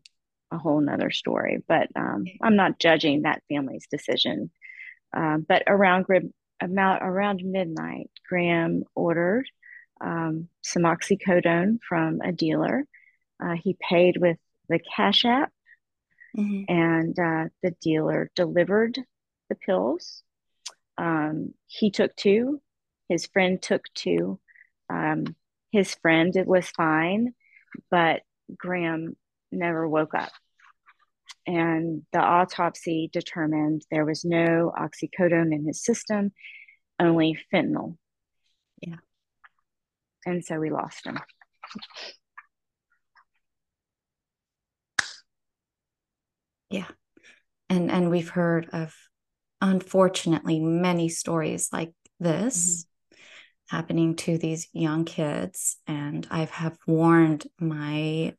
a 0.51 0.59
whole 0.59 0.81
nother 0.81 1.11
story, 1.11 1.63
but 1.67 1.89
um, 1.97 2.25
I'm 2.43 2.57
not 2.57 2.79
judging 2.79 3.23
that 3.23 3.43
family's 3.49 3.87
decision. 3.91 4.51
Um, 5.13 5.45
but 5.47 5.63
around 5.67 6.07
about 6.61 7.03
around 7.03 7.43
midnight, 7.45 8.11
Graham 8.29 8.85
ordered 8.95 9.47
um, 10.01 10.49
some 10.63 10.83
oxycodone 10.83 11.79
from 11.87 12.21
a 12.21 12.33
dealer. 12.33 12.85
Uh, 13.43 13.55
he 13.63 13.77
paid 13.81 14.17
with 14.17 14.39
the 14.69 14.79
Cash 14.79 15.25
App, 15.25 15.53
mm-hmm. 16.37 16.65
and 16.69 17.19
uh, 17.19 17.49
the 17.63 17.73
dealer 17.81 18.31
delivered 18.35 18.99
the 19.49 19.55
pills. 19.55 20.23
Um, 20.97 21.55
he 21.67 21.91
took 21.91 22.15
two. 22.17 22.61
His 23.09 23.27
friend 23.27 23.61
took 23.61 23.83
two. 23.95 24.41
Um, 24.91 25.37
his 25.73 25.95
friend 25.97 26.35
it 26.37 26.47
was 26.47 26.69
fine, 26.69 27.35
but 27.91 28.23
Graham 28.57 29.17
never 29.51 29.89
woke 29.89 30.15
up. 30.15 30.31
And 31.47 32.03
the 32.13 32.21
autopsy 32.21 33.11
determined 33.13 33.83
there 33.91 34.05
was 34.05 34.25
no 34.25 34.73
oxycodone 34.79 35.53
in 35.53 35.67
his 35.67 35.85
system, 35.85 36.33
only 36.99 37.39
fentanyl. 37.53 37.97
Yeah. 38.81 38.97
And 40.25 40.45
so 40.45 40.59
we 40.59 40.71
lost 40.71 41.05
him. 41.07 41.19
Yeah. 46.71 46.87
And 47.69 47.91
and 47.91 48.11
we've 48.11 48.31
heard 48.31 48.69
of 48.73 48.95
unfortunately 49.61 50.61
many 50.61 51.09
stories 51.09 51.69
like 51.73 51.93
this 52.21 52.85
mm-hmm. 52.85 52.94
Happening 53.69 54.17
to 54.17 54.39
these 54.39 54.69
young 54.73 55.05
kids 55.05 55.79
and 55.87 56.27
I 56.31 56.45
have 56.45 56.77
warned 56.87 57.47
my 57.59 58.35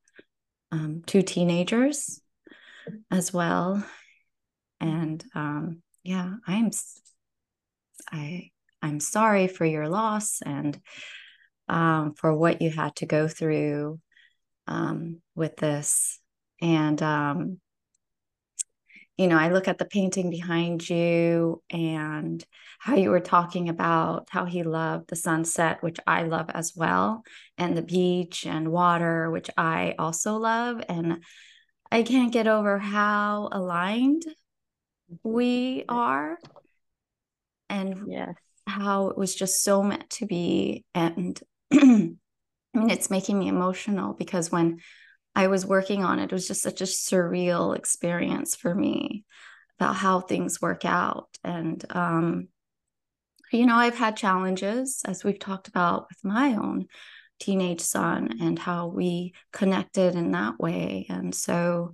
um, 0.71 1.03
two 1.05 1.21
teenagers 1.21 2.21
as 3.11 3.33
well. 3.33 3.83
And 4.79 5.23
um, 5.33 5.81
yeah, 6.03 6.33
I'm 6.45 6.71
I 8.11 8.51
I'm 8.81 8.99
sorry 8.99 9.47
for 9.47 9.65
your 9.65 9.87
loss 9.87 10.41
and 10.45 10.79
um, 11.67 12.13
for 12.13 12.35
what 12.35 12.61
you 12.61 12.69
had 12.69 12.95
to 12.97 13.05
go 13.05 13.27
through 13.27 13.99
um, 14.67 15.21
with 15.33 15.57
this. 15.57 16.19
And 16.61 17.01
um, 17.01 17.59
you 19.17 19.27
know, 19.27 19.37
I 19.37 19.49
look 19.49 19.67
at 19.67 19.77
the 19.77 19.85
painting 19.85 20.29
behind 20.29 20.89
you 20.89 21.61
and 21.69 22.43
how 22.79 22.95
you 22.95 23.09
were 23.09 23.21
talking 23.21 23.69
about 23.69 24.27
how 24.29 24.43
he 24.43 24.63
loved 24.63 25.09
the 25.09 25.15
sunset, 25.15 25.81
which 25.81 25.99
I 26.05 26.23
love 26.23 26.49
as 26.49 26.73
well, 26.75 27.23
and 27.57 27.77
the 27.77 27.81
beach 27.81 28.45
and 28.45 28.71
water, 28.71 29.31
which 29.31 29.49
I 29.55 29.95
also 29.97 30.35
love. 30.35 30.83
And 30.89 31.23
I 31.89 32.03
can't 32.03 32.33
get 32.33 32.47
over 32.47 32.77
how 32.77 33.47
aligned 33.53 34.25
mm-hmm. 34.25 35.29
we 35.29 35.85
are 35.87 36.37
and 37.69 38.03
yes. 38.07 38.35
how 38.67 39.07
it 39.07 39.17
was 39.17 39.33
just 39.33 39.63
so 39.63 39.81
meant 39.81 40.09
to 40.09 40.25
be. 40.25 40.83
And 40.93 41.39
I 41.73 41.77
mean, 41.77 42.19
it's 42.73 43.09
making 43.09 43.39
me 43.39 43.47
emotional 43.47 44.13
because 44.13 44.51
when 44.51 44.79
I 45.35 45.47
was 45.47 45.65
working 45.65 46.03
on 46.03 46.19
it. 46.19 46.25
It 46.25 46.31
was 46.31 46.47
just 46.47 46.61
such 46.61 46.81
a 46.81 46.85
surreal 46.85 47.75
experience 47.75 48.55
for 48.55 48.73
me 48.73 49.25
about 49.77 49.95
how 49.95 50.21
things 50.21 50.61
work 50.61 50.85
out. 50.85 51.27
And, 51.43 51.83
um, 51.89 52.47
you 53.51 53.65
know, 53.65 53.75
I've 53.75 53.97
had 53.97 54.17
challenges, 54.17 55.01
as 55.05 55.23
we've 55.23 55.39
talked 55.39 55.67
about 55.67 56.07
with 56.09 56.23
my 56.23 56.55
own 56.55 56.87
teenage 57.39 57.81
son 57.81 58.37
and 58.41 58.57
how 58.57 58.87
we 58.87 59.33
connected 59.51 60.15
in 60.15 60.31
that 60.31 60.57
way. 60.59 61.05
And 61.09 61.35
so 61.35 61.93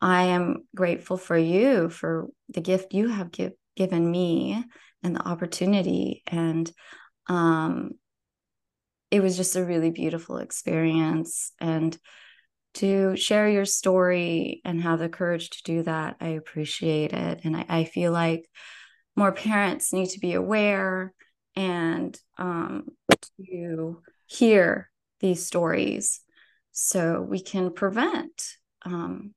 I 0.00 0.24
am 0.24 0.66
grateful 0.74 1.16
for 1.16 1.36
you 1.36 1.88
for 1.88 2.28
the 2.48 2.60
gift 2.60 2.94
you 2.94 3.08
have 3.08 3.32
give, 3.32 3.52
given 3.76 4.08
me 4.08 4.64
and 5.02 5.16
the 5.16 5.26
opportunity. 5.26 6.22
And 6.26 6.70
um, 7.26 7.92
it 9.10 9.20
was 9.20 9.36
just 9.36 9.56
a 9.56 9.64
really 9.64 9.90
beautiful 9.90 10.38
experience. 10.38 11.52
And 11.60 11.96
to 12.74 13.16
share 13.16 13.48
your 13.48 13.64
story 13.64 14.60
and 14.64 14.82
have 14.82 14.98
the 14.98 15.08
courage 15.08 15.50
to 15.50 15.62
do 15.62 15.82
that. 15.84 16.16
I 16.20 16.28
appreciate 16.28 17.12
it. 17.12 17.40
And 17.44 17.56
I, 17.56 17.64
I 17.68 17.84
feel 17.84 18.12
like 18.12 18.48
more 19.16 19.32
parents 19.32 19.92
need 19.92 20.10
to 20.10 20.20
be 20.20 20.34
aware 20.34 21.12
and 21.56 22.18
um, 22.36 22.88
to 23.46 24.02
hear 24.26 24.90
these 25.20 25.46
stories 25.46 26.20
so 26.72 27.22
we 27.22 27.40
can 27.40 27.72
prevent 27.72 28.56
um, 28.84 29.32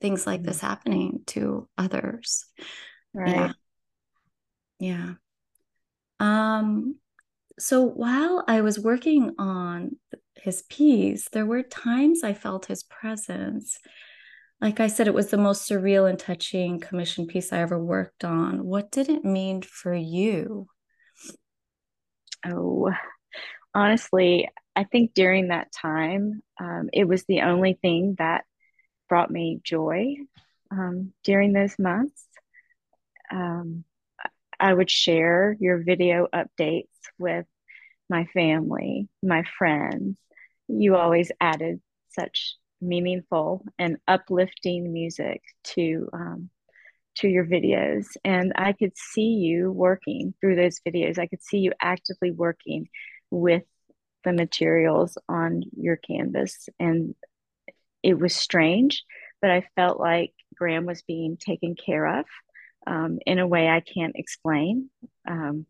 things 0.00 0.26
like 0.26 0.42
this 0.42 0.58
mm-hmm. 0.58 0.66
happening 0.66 1.20
to 1.26 1.68
others. 1.76 2.46
Right. 3.12 3.54
Yeah. 4.78 5.12
yeah. 6.20 6.58
Um, 6.58 6.96
so 7.58 7.82
while 7.82 8.44
I 8.48 8.62
was 8.62 8.78
working 8.78 9.34
on 9.38 9.96
his 10.44 10.62
piece, 10.68 11.26
there 11.30 11.46
were 11.46 11.62
times 11.62 12.22
I 12.22 12.34
felt 12.34 12.66
his 12.66 12.82
presence. 12.82 13.78
Like 14.60 14.78
I 14.78 14.88
said, 14.88 15.08
it 15.08 15.14
was 15.14 15.30
the 15.30 15.38
most 15.38 15.66
surreal 15.66 16.08
and 16.08 16.18
touching 16.18 16.80
commission 16.80 17.26
piece 17.26 17.50
I 17.50 17.60
ever 17.60 17.82
worked 17.82 18.24
on. 18.24 18.62
What 18.62 18.90
did 18.90 19.08
it 19.08 19.24
mean 19.24 19.62
for 19.62 19.94
you? 19.94 20.66
Oh, 22.46 22.92
honestly, 23.74 24.50
I 24.76 24.84
think 24.84 25.14
during 25.14 25.48
that 25.48 25.72
time, 25.72 26.42
um, 26.60 26.90
it 26.92 27.08
was 27.08 27.24
the 27.24 27.40
only 27.40 27.78
thing 27.80 28.16
that 28.18 28.44
brought 29.08 29.30
me 29.30 29.60
joy 29.64 30.16
um, 30.70 31.14
during 31.24 31.54
those 31.54 31.78
months. 31.78 32.22
Um, 33.32 33.84
I 34.60 34.74
would 34.74 34.90
share 34.90 35.56
your 35.58 35.82
video 35.82 36.28
updates 36.34 36.88
with 37.18 37.46
my 38.10 38.26
family, 38.34 39.08
my 39.22 39.44
friends, 39.56 40.18
you 40.68 40.96
always 40.96 41.30
added 41.40 41.80
such 42.10 42.56
meaningful 42.80 43.64
and 43.78 43.96
uplifting 44.06 44.92
music 44.92 45.42
to 45.62 46.08
um, 46.12 46.50
to 47.16 47.28
your 47.28 47.44
videos. 47.46 48.06
And 48.24 48.52
i 48.56 48.72
could 48.72 48.96
see 48.96 49.34
you 49.34 49.70
working 49.70 50.34
through 50.40 50.56
those 50.56 50.80
videos. 50.86 51.18
I 51.18 51.26
could 51.26 51.42
see 51.42 51.58
you 51.58 51.72
actively 51.80 52.30
working 52.30 52.88
with 53.30 53.64
the 54.24 54.32
materials 54.32 55.18
on 55.28 55.62
your 55.76 55.96
canvas. 55.96 56.68
And 56.78 57.14
it 58.02 58.18
was 58.18 58.36
strange 58.36 59.02
but 59.40 59.50
i 59.50 59.66
felt 59.76 59.98
like 59.98 60.32
graham 60.56 60.86
was 60.86 61.02
being 61.02 61.36
taken 61.36 61.74
care 61.74 62.20
of 62.20 62.24
um, 62.86 63.18
in 63.26 63.38
a 63.38 63.46
way 63.46 63.68
i 63.68 63.80
can't 63.80 64.14
explain. 64.16 64.90
Um, 65.28 65.66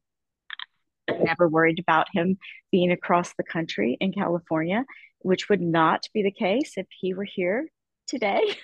Never 1.08 1.48
worried 1.48 1.78
about 1.78 2.06
him 2.12 2.38
being 2.72 2.90
across 2.90 3.34
the 3.34 3.44
country 3.44 3.96
in 4.00 4.12
California, 4.12 4.84
which 5.20 5.48
would 5.48 5.60
not 5.60 6.08
be 6.12 6.22
the 6.22 6.30
case 6.30 6.72
if 6.76 6.86
he 7.00 7.14
were 7.14 7.26
here 7.26 7.68
today. 8.06 8.56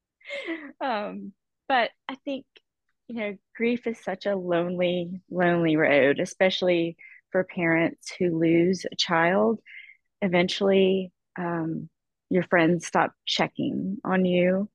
um, 0.80 1.32
but 1.68 1.90
I 2.08 2.16
think 2.24 2.44
you 3.08 3.16
know, 3.16 3.36
grief 3.54 3.86
is 3.86 4.02
such 4.02 4.26
a 4.26 4.36
lonely, 4.36 5.20
lonely 5.30 5.76
road, 5.76 6.20
especially 6.20 6.96
for 7.30 7.44
parents 7.44 8.12
who 8.18 8.38
lose 8.38 8.86
a 8.90 8.96
child. 8.96 9.60
Eventually, 10.22 11.12
um, 11.38 11.88
your 12.30 12.44
friends 12.44 12.86
stop 12.86 13.12
checking 13.26 13.98
on 14.04 14.24
you. 14.24 14.70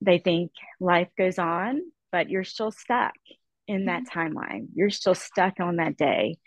They 0.00 0.18
think 0.18 0.52
life 0.78 1.08
goes 1.18 1.38
on, 1.38 1.80
but 2.12 2.30
you're 2.30 2.44
still 2.44 2.70
stuck 2.70 3.14
in 3.68 3.84
that 3.84 4.04
mm-hmm. 4.04 4.18
timeline. 4.18 4.66
You're 4.74 4.90
still 4.90 5.14
stuck 5.14 5.60
on 5.60 5.76
that 5.76 5.96
day. 5.96 6.38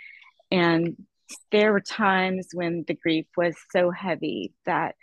And 0.52 0.98
there 1.52 1.72
were 1.72 1.80
times 1.80 2.50
when 2.54 2.84
the 2.86 2.96
grief 2.96 3.28
was 3.38 3.56
so 3.72 3.90
heavy 3.90 4.54
that 4.66 4.96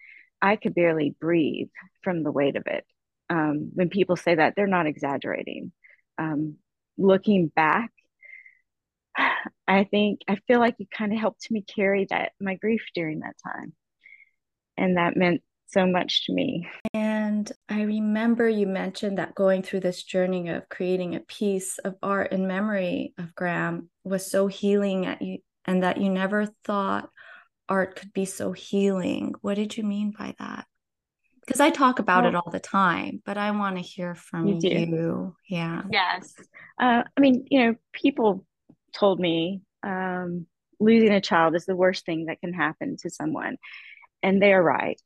I 0.43 0.57
could 0.57 0.75
barely 0.75 1.17
breathe 1.19 1.71
from 2.03 2.23
the 2.23 2.33
weight 2.33 2.57
of 2.57 2.65
it. 2.67 2.85
Um, 3.31 3.71
when 3.73 3.89
people 3.89 4.17
say 4.17 4.35
that, 4.35 4.55
they're 4.57 4.67
not 4.67 4.87
exaggerating. 4.87 5.73
Um, 6.19 6.57
looking 6.99 7.49
back, 7.49 7.91
I 9.69 9.85
think 9.85 10.21
I 10.29 10.37
feel 10.47 10.61
like 10.61 10.77
it 10.79 10.91
kind 10.91 11.13
of 11.13 11.19
helped 11.19 11.51
me 11.51 11.63
carry 11.63 12.07
that 12.11 12.33
my 12.41 12.55
grief 12.55 12.83
during 12.95 13.21
that 13.21 13.37
time, 13.43 13.73
and 14.77 14.97
that 14.97 15.17
meant 15.17 15.43
so 15.69 15.87
much 15.87 16.27
to 16.27 16.33
me. 16.33 16.69
And 16.95 17.51
I 17.69 17.83
remember 17.83 18.49
you 18.49 18.67
mentioned 18.67 19.19
that 19.19 19.35
going 19.35 19.63
through 19.63 19.81
this 19.81 20.03
journey 20.03 20.49
of 20.49 20.69
creating 20.69 21.15
a 21.15 21.21
piece 21.21 21.79
of 21.79 21.95
art 22.03 22.33
in 22.33 22.47
memory 22.47 23.15
of 23.19 23.35
Graham 23.35 23.91
was 24.03 24.31
so 24.31 24.47
healing 24.47 25.07
at 25.07 25.21
you, 25.21 25.39
and 25.65 25.83
that 25.83 25.99
you 25.99 26.09
never 26.09 26.47
thought 26.65 27.11
art 27.69 27.97
could 27.97 28.13
be 28.13 28.25
so 28.25 28.53
healing. 28.53 29.35
What 29.43 29.57
did 29.57 29.77
you 29.77 29.85
mean 29.85 30.15
by 30.19 30.35
that? 30.39 30.67
Because 31.47 31.61
I 31.61 31.71
talk 31.71 31.99
about 31.99 32.25
well, 32.25 32.33
it 32.33 32.37
all 32.37 32.51
the 32.51 32.61
time, 32.61 33.23
but 33.25 33.39
I 33.39 33.51
want 33.53 33.77
to 33.77 33.83
hear 33.83 34.15
from 34.15 34.47
you. 34.47 34.59
you. 34.61 35.37
Yeah. 35.49 35.83
Yes. 35.91 36.35
Uh, 36.81 37.03
I 37.17 37.21
mean, 37.21 37.47
you 37.51 37.61
know, 37.61 37.75
people 37.93 38.45
told 38.95 39.19
me 39.19 39.63
um, 39.83 40.47
losing 40.81 41.13
a 41.13 41.21
child 41.21 41.55
is 41.55 41.65
the 41.67 41.77
worst 41.77 42.05
thing 42.05 42.27
that 42.27 42.41
can 42.41 42.53
happen 42.53 42.97
to 43.01 43.11
someone. 43.11 43.57
And 44.23 44.43
they're 44.43 44.63
right. 44.63 45.01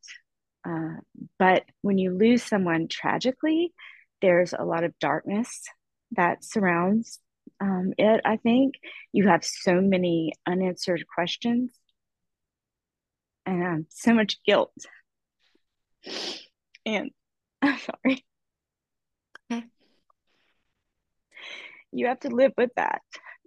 Uh, 0.67 0.97
but 1.39 1.65
when 1.81 1.99
you 1.99 2.17
lose 2.17 2.43
someone 2.43 2.89
tragically, 2.89 3.73
there's 4.21 4.53
a 4.53 4.65
lot 4.65 4.85
of 4.85 4.99
darkness 5.01 5.63
that 6.13 6.45
surrounds 6.45 7.19
um, 7.61 7.93
it. 7.99 8.21
I 8.25 8.37
think 8.37 8.75
you 9.13 9.29
have 9.29 9.45
so 9.45 9.81
many 9.81 10.33
unanswered 10.47 11.05
questions 11.13 11.73
and 13.47 13.87
so 13.91 14.15
much 14.15 14.39
guilt. 14.45 14.75
And 16.87 17.11
I'm 17.63 17.79
sorry. 17.79 18.25
Okay. 19.51 19.65
You 21.93 22.07
have 22.07 22.21
to 22.21 22.29
live 22.29 22.53
with 22.57 22.71
that 22.77 23.03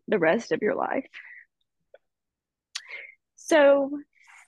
the 0.07 0.19
rest 0.19 0.51
of 0.51 0.61
your 0.61 0.75
life. 0.75 1.05
So, 3.35 3.99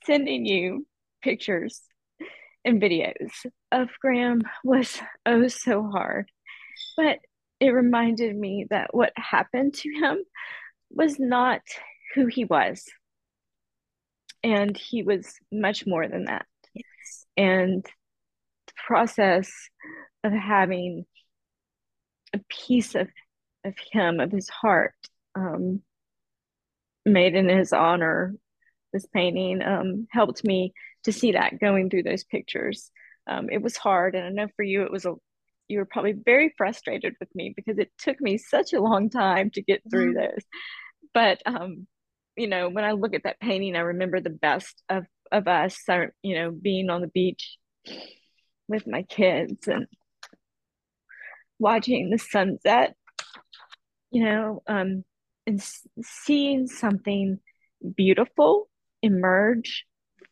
sending 0.04 0.46
you 0.46 0.86
pictures 1.22 1.80
and 2.64 2.82
videos 2.82 3.30
of 3.72 3.88
Graham 4.00 4.42
was 4.64 5.00
oh 5.26 5.48
so 5.48 5.88
hard. 5.88 6.30
But 6.96 7.18
it 7.60 7.70
reminded 7.70 8.36
me 8.36 8.66
that 8.70 8.94
what 8.94 9.12
happened 9.16 9.74
to 9.74 9.90
him 9.90 10.18
was 10.90 11.18
not 11.18 11.60
who 12.14 12.26
he 12.26 12.44
was. 12.44 12.84
And 14.42 14.76
he 14.76 15.02
was 15.02 15.34
much 15.50 15.86
more 15.86 16.06
than 16.06 16.26
that. 16.26 16.46
Yes. 16.74 17.26
And 17.36 17.84
the 17.84 18.72
process 18.86 19.50
of 20.22 20.32
having 20.32 21.06
a 22.32 22.40
piece 22.48 22.94
of, 22.94 23.08
of 23.64 23.74
him, 23.90 24.20
of 24.20 24.30
his 24.30 24.48
heart, 24.48 24.94
um, 25.34 25.82
made 27.04 27.34
in 27.34 27.48
his 27.48 27.72
honor, 27.72 28.34
this 28.92 29.06
painting 29.06 29.62
um, 29.62 30.06
helped 30.10 30.44
me 30.44 30.72
to 31.08 31.12
see 31.12 31.32
that 31.32 31.58
going 31.58 31.88
through 31.88 32.02
those 32.02 32.24
pictures. 32.24 32.90
Um, 33.26 33.48
it 33.50 33.62
was 33.62 33.78
hard, 33.78 34.14
and 34.14 34.26
I 34.26 34.28
know 34.28 34.48
for 34.56 34.62
you 34.62 34.82
it 34.82 34.92
was 34.92 35.06
a 35.06 35.14
you 35.66 35.78
were 35.78 35.86
probably 35.86 36.12
very 36.12 36.52
frustrated 36.56 37.14
with 37.18 37.34
me 37.34 37.52
because 37.54 37.78
it 37.78 37.90
took 37.98 38.20
me 38.20 38.36
such 38.36 38.74
a 38.74 38.80
long 38.80 39.08
time 39.08 39.50
to 39.50 39.62
get 39.62 39.82
through 39.90 40.14
mm-hmm. 40.14 40.32
those. 40.34 40.44
But 41.14 41.42
um, 41.46 41.86
you 42.36 42.46
know, 42.46 42.68
when 42.68 42.84
I 42.84 42.92
look 42.92 43.14
at 43.14 43.22
that 43.24 43.40
painting, 43.40 43.74
I 43.74 43.80
remember 43.80 44.20
the 44.20 44.28
best 44.28 44.82
of 44.90 45.06
of 45.32 45.48
us, 45.48 45.78
you 46.22 46.34
know, 46.34 46.50
being 46.50 46.90
on 46.90 47.00
the 47.00 47.08
beach 47.08 47.56
with 48.68 48.86
my 48.86 49.02
kids 49.02 49.66
and 49.66 49.86
watching 51.58 52.10
the 52.10 52.18
sunset. 52.18 52.94
You 54.10 54.24
know, 54.24 54.62
um, 54.66 55.04
and 55.46 55.62
seeing 56.02 56.66
something 56.66 57.38
beautiful 57.96 58.68
emerge 59.02 59.86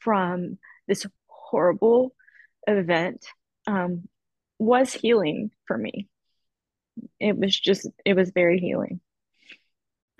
from 0.07 0.57
this 0.87 1.05
horrible 1.27 2.15
event 2.69 3.27
um, 3.67 4.09
was 4.57 4.93
healing 4.93 5.51
for 5.67 5.77
me. 5.77 6.09
It 7.19 7.37
was 7.37 7.59
just, 7.59 7.89
it 8.05 8.15
was 8.15 8.31
very 8.31 8.61
healing. 8.61 9.01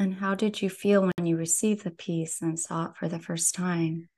And 0.01 0.13
how 0.13 0.35
did 0.35 0.61
you 0.61 0.69
feel 0.69 1.03
when 1.03 1.25
you 1.25 1.37
received 1.37 1.85
the 1.85 1.93
piece 1.93 2.43
and 2.43 2.59
saw 2.59 2.87
it 2.87 2.97
for 2.97 3.09
the 3.09 3.21
first 3.21 3.55
time? 3.55 4.09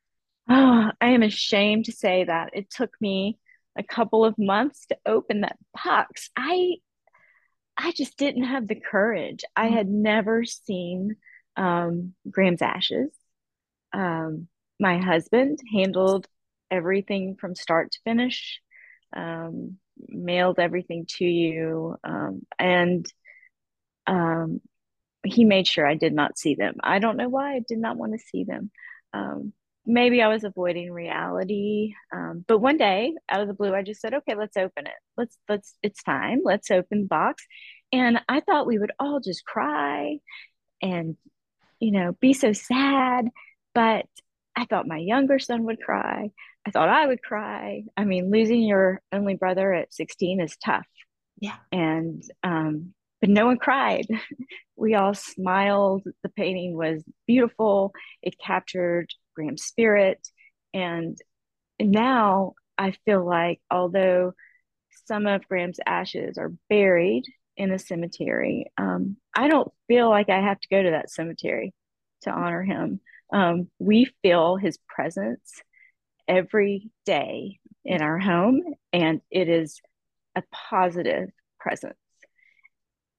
Oh, 0.49 0.91
I 1.03 1.09
am 1.09 1.23
ashamed 1.23 1.85
to 1.85 1.93
say 1.93 2.25
that 2.25 2.51
it 2.55 2.71
took 2.71 2.91
me 2.99 3.39
a 3.77 3.83
couple 3.83 4.25
of 4.25 4.39
months 4.39 4.87
to 4.87 4.97
open 5.05 5.43
that 5.43 5.59
box. 5.85 6.31
I 6.35 6.77
I 7.77 7.93
just 7.93 8.17
didn't 8.17 8.45
have 8.45 8.67
the 8.67 8.81
courage. 8.81 9.45
I 9.55 9.67
mm-hmm. 9.67 9.77
had 9.77 9.89
never 9.89 10.45
seen 10.45 11.17
um, 11.57 12.15
Graham's 12.29 12.63
ashes. 12.63 13.13
Um, 13.93 14.49
my 14.79 14.99
husband 14.99 15.59
handled 15.73 16.27
everything 16.71 17.37
from 17.41 17.55
start 17.55 17.93
to 17.93 17.99
finish, 18.05 18.61
um, 19.17 19.79
mailed 20.09 20.59
everything 20.59 21.07
to 21.19 21.25
you, 21.25 21.97
um, 22.05 22.47
and 22.59 23.07
um, 24.07 24.61
he 25.25 25.45
made 25.45 25.67
sure 25.67 25.87
I 25.87 25.95
did 25.95 26.15
not 26.15 26.39
see 26.39 26.55
them. 26.55 26.77
I 26.83 26.99
don't 26.99 27.17
know 27.17 27.29
why 27.29 27.55
I 27.55 27.61
did 27.67 27.79
not 27.79 27.97
want 27.97 28.13
to 28.13 28.19
see 28.19 28.45
them. 28.45 28.71
Um, 29.13 29.53
maybe 29.87 30.23
I 30.23 30.29
was 30.29 30.45
avoiding 30.45 30.93
reality. 30.93 31.95
Um, 32.13 32.45
but 32.47 32.59
one 32.59 32.77
day, 32.77 33.15
out 33.29 33.41
of 33.41 33.49
the 33.49 33.55
blue, 33.55 33.75
I 33.75 33.83
just 33.83 34.01
said, 34.01 34.15
"Okay, 34.15 34.35
let's 34.35 34.57
open 34.57 34.87
it. 34.87 34.95
Let's 35.17 35.37
let's 35.49 35.77
it's 35.83 36.03
time. 36.03 36.41
Let's 36.45 36.71
open 36.71 37.03
the 37.03 37.07
box." 37.07 37.45
And 37.93 38.21
I 38.29 38.41
thought 38.41 38.67
we 38.67 38.79
would 38.79 38.93
all 39.01 39.21
just 39.21 39.45
cry 39.45 40.19
and 40.83 41.17
you 41.81 41.93
know 41.93 42.13
be 42.21 42.33
so 42.35 42.53
sad, 42.53 43.29
but 43.75 44.07
I 44.59 44.65
thought 44.65 44.89
my 44.89 44.99
younger 44.99 45.39
son 45.39 45.63
would 45.65 45.81
cry. 45.81 46.31
I 46.67 46.71
thought 46.73 46.89
I 46.89 47.07
would 47.07 47.23
cry. 47.23 47.85
I 47.97 48.05
mean, 48.05 48.33
losing 48.33 48.63
your 48.63 49.01
only 49.13 49.37
brother 49.37 49.73
at 49.73 49.95
16 49.95 50.41
is 50.41 50.57
tough. 50.57 50.87
Yeah. 51.41 51.55
And 51.71 52.25
um 52.43 52.93
but 53.21 53.31
no 53.31 53.47
one 53.47 53.59
cried. 53.59 54.07
we 54.77 54.95
all 54.95 55.15
smiled. 55.15 56.03
The 56.23 56.29
painting 56.29 56.77
was 56.77 57.05
beautiful. 57.27 57.93
It 58.21 58.39
captured 58.45 59.07
Graham's 59.35 59.63
spirit. 59.63 60.27
And 60.75 61.17
now 61.79 62.55
I 62.77 62.95
feel 63.05 63.25
like, 63.25 63.61
although 63.71 64.35
some 65.07 65.27
of 65.27 65.47
Graham's 65.49 65.81
ashes 65.87 66.37
are 66.37 66.53
buried 66.69 67.25
in 67.57 67.73
a 67.73 67.79
cemetery, 67.79 68.73
um, 68.77 69.17
I 69.37 69.49
don't 69.49 69.71
feel 69.87 70.11
like 70.11 70.31
I 70.31 70.41
have 70.41 70.61
to 70.61 70.69
go 70.69 70.83
to 70.83 70.91
that 70.91 71.11
cemetery 71.11 71.73
to 72.23 72.31
honor 72.31 72.63
him. 72.63 73.01
Um, 73.33 73.69
we 73.79 74.11
feel 74.23 74.57
his 74.57 74.79
presence 74.89 75.61
every 76.27 76.91
day 77.05 77.59
in 77.85 78.03
our 78.03 78.19
home, 78.19 78.63
and 78.93 79.21
it 79.31 79.49
is 79.49 79.81
a 80.37 80.43
positive 80.53 81.31
presence. 81.59 81.97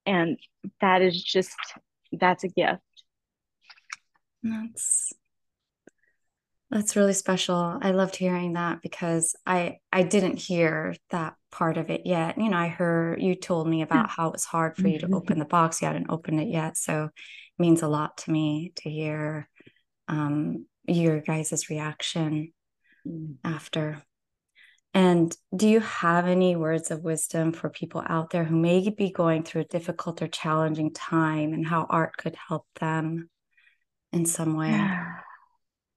And 0.06 0.38
that 0.82 1.02
is 1.02 1.22
just, 1.22 1.56
that's 2.12 2.44
a 2.44 2.48
gift. 2.48 2.82
That's 4.44 5.14
that's 6.72 6.96
really 6.96 7.14
special. 7.14 7.80
I 7.82 7.92
loved 7.92 8.16
hearing 8.16 8.54
that 8.54 8.82
because 8.82 9.36
I 9.46 9.78
I 9.92 10.04
didn't 10.04 10.38
hear 10.38 10.96
that 11.10 11.34
part 11.52 11.78
of 11.78 11.90
it 11.90 12.02
yet. 12.06 12.38
You 12.38 12.50
know, 12.50 12.58
I 12.58 12.68
heard 12.68 13.22
you 13.22 13.34
told 13.36 13.68
me 13.68 13.82
about 13.82 14.10
how 14.10 14.28
it 14.28 14.34
was 14.34 14.46
hard 14.46 14.78
for 14.78 14.88
you 14.88 15.00
to 15.00 15.10
open 15.14 15.40
the 15.40 15.46
box. 15.46 15.82
You 15.82 15.88
hadn't 15.88 16.12
opened 16.12 16.40
it 16.40 16.48
yet, 16.48 16.78
so 16.78 17.06
it 17.06 17.12
means 17.58 17.82
a 17.82 17.88
lot 17.88 18.18
to 18.20 18.32
me 18.32 18.72
to 18.78 18.90
hear 18.90 19.50
um, 20.10 20.66
your 20.86 21.22
guys' 21.22 21.70
reaction 21.70 22.52
mm. 23.08 23.36
after. 23.44 24.02
And 24.94 25.36
do 25.56 25.70
you 25.70 25.82
have 25.82 26.28
any 26.28 26.56
words 26.56 26.90
of 26.90 27.04
wisdom 27.04 27.54
for 27.54 27.70
people 27.70 28.04
out 28.08 28.32
there 28.32 28.44
who 28.44 28.56
may 28.56 28.90
be 28.90 29.12
going 29.12 29.44
through 29.44 29.62
a 29.62 29.66
difficult 29.66 30.22
or 30.22 30.28
challenging 30.28 30.92
time 30.94 31.54
and 31.54 31.66
how 31.66 31.86
art 31.90 32.18
could 32.18 32.36
help 32.48 32.66
them 32.80 33.30
in 34.12 34.26
some 34.26 34.56
way? 34.56 34.72
Yeah. 34.72 35.14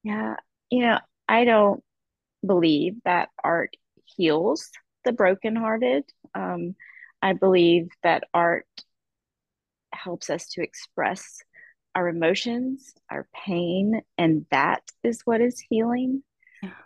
yeah 0.04 0.36
you 0.70 0.80
know, 0.80 0.98
I 1.28 1.44
don't 1.44 1.82
believe 2.44 2.96
that 3.04 3.28
art 3.42 3.76
heals 4.04 4.70
the 5.04 5.12
brokenhearted. 5.12 6.04
Um, 6.34 6.74
I 7.20 7.34
believe 7.34 7.88
that 8.02 8.24
art 8.32 8.66
helps 9.92 10.30
us 10.30 10.48
to 10.48 10.62
express 10.62 11.42
our 11.94 12.08
emotions, 12.08 12.94
our 13.10 13.26
pain, 13.46 14.02
and 14.16 14.46
that 14.50 14.82
is 15.02 15.22
what 15.24 15.40
is 15.40 15.60
healing. 15.60 16.22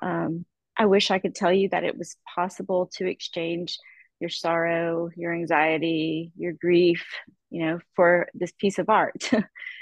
Um, 0.00 0.44
I 0.76 0.86
wish 0.86 1.10
I 1.10 1.18
could 1.18 1.34
tell 1.34 1.52
you 1.52 1.68
that 1.70 1.84
it 1.84 1.96
was 1.96 2.16
possible 2.34 2.90
to 2.94 3.06
exchange 3.06 3.78
your 4.20 4.30
sorrow, 4.30 5.10
your 5.16 5.34
anxiety, 5.34 6.32
your 6.36 6.52
grief, 6.52 7.06
you 7.50 7.64
know, 7.64 7.80
for 7.94 8.28
this 8.34 8.52
piece 8.52 8.78
of 8.78 8.88
art. 8.88 9.30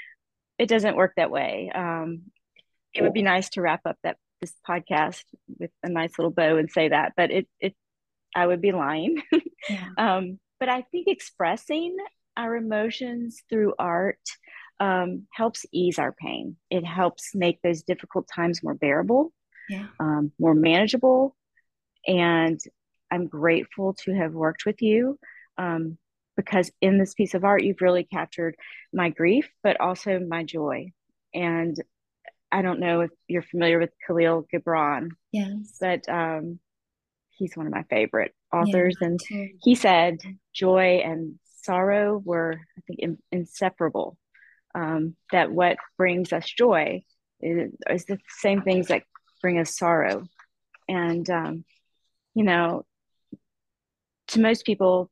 it 0.59 0.67
doesn't 0.67 0.95
work 0.95 1.13
that 1.15 1.31
way. 1.31 1.71
Um, 1.73 2.23
it 2.93 3.01
would 3.01 3.13
be 3.13 3.21
nice 3.21 3.49
to 3.51 3.61
wrap 3.61 3.81
up 3.85 3.97
that 4.03 4.17
this 4.41 4.53
podcast 4.67 5.23
with 5.59 5.71
a 5.83 5.89
nice 5.89 6.17
little 6.17 6.31
bow 6.31 6.57
and 6.57 6.69
say 6.69 6.89
that, 6.89 7.13
but 7.17 7.31
it 7.31 7.47
it 7.59 7.75
I 8.35 8.45
would 8.47 8.61
be 8.61 8.71
lying. 8.71 9.21
Yeah. 9.67 9.87
um, 9.97 10.39
but 10.59 10.69
I 10.69 10.83
think 10.83 11.07
expressing 11.07 11.97
our 12.37 12.55
emotions 12.55 13.41
through 13.49 13.73
art 13.79 14.19
um, 14.79 15.27
helps 15.31 15.65
ease 15.71 15.99
our 15.99 16.11
pain. 16.11 16.57
It 16.69 16.85
helps 16.85 17.33
make 17.33 17.61
those 17.61 17.83
difficult 17.83 18.27
times 18.33 18.63
more 18.63 18.73
bearable, 18.73 19.31
yeah. 19.69 19.87
um, 19.99 20.31
more 20.39 20.53
manageable. 20.53 21.35
And 22.07 22.59
I'm 23.11 23.27
grateful 23.27 23.93
to 24.05 24.13
have 24.13 24.33
worked 24.33 24.65
with 24.65 24.81
you 24.81 25.17
um, 25.57 25.97
because 26.35 26.71
in 26.81 26.97
this 26.97 27.13
piece 27.13 27.33
of 27.33 27.43
art, 27.43 27.63
you've 27.63 27.81
really 27.81 28.03
captured 28.03 28.55
my 28.93 29.09
grief, 29.09 29.49
but 29.63 29.79
also 29.79 30.19
my 30.19 30.43
joy. 30.43 30.91
And 31.33 31.81
I 32.51 32.61
don't 32.61 32.79
know 32.79 33.01
if 33.01 33.11
you're 33.27 33.41
familiar 33.41 33.79
with 33.79 33.91
Khalil 34.05 34.45
Gibran. 34.53 35.09
Yes. 35.31 35.77
But 35.79 36.07
um, 36.09 36.59
he's 37.31 37.55
one 37.55 37.67
of 37.67 37.73
my 37.73 37.83
favorite 37.83 38.33
authors. 38.53 38.95
Yeah, 39.01 39.07
and 39.07 39.19
he 39.61 39.75
said 39.75 40.19
joy 40.53 41.01
and 41.03 41.39
sorrow 41.63 42.21
were, 42.23 42.59
I 42.77 42.81
think, 42.87 42.99
in, 42.99 43.17
inseparable. 43.31 44.17
Um, 44.75 45.15
that 45.31 45.51
what 45.51 45.77
brings 45.97 46.33
us 46.33 46.45
joy 46.45 47.01
is, 47.39 47.71
is, 47.89 48.05
the 48.05 48.17
same 48.39 48.61
things 48.61 48.87
that 48.87 49.03
bring 49.41 49.57
us 49.57 49.77
sorrow. 49.77 50.25
And, 50.89 51.29
um, 51.29 51.63
you 52.33 52.43
know, 52.43 52.85
to 54.27 54.41
most 54.41 54.65
people, 54.65 55.09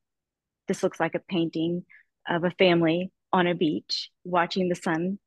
this 0.67 0.83
looks 0.83 0.99
like 0.99 1.15
a 1.15 1.19
painting 1.19 1.85
of 2.27 2.43
a 2.43 2.51
family 2.51 3.11
on 3.31 3.47
a 3.47 3.55
beach 3.55 4.09
watching 4.25 4.67
the 4.67 4.75
sun 4.75 5.17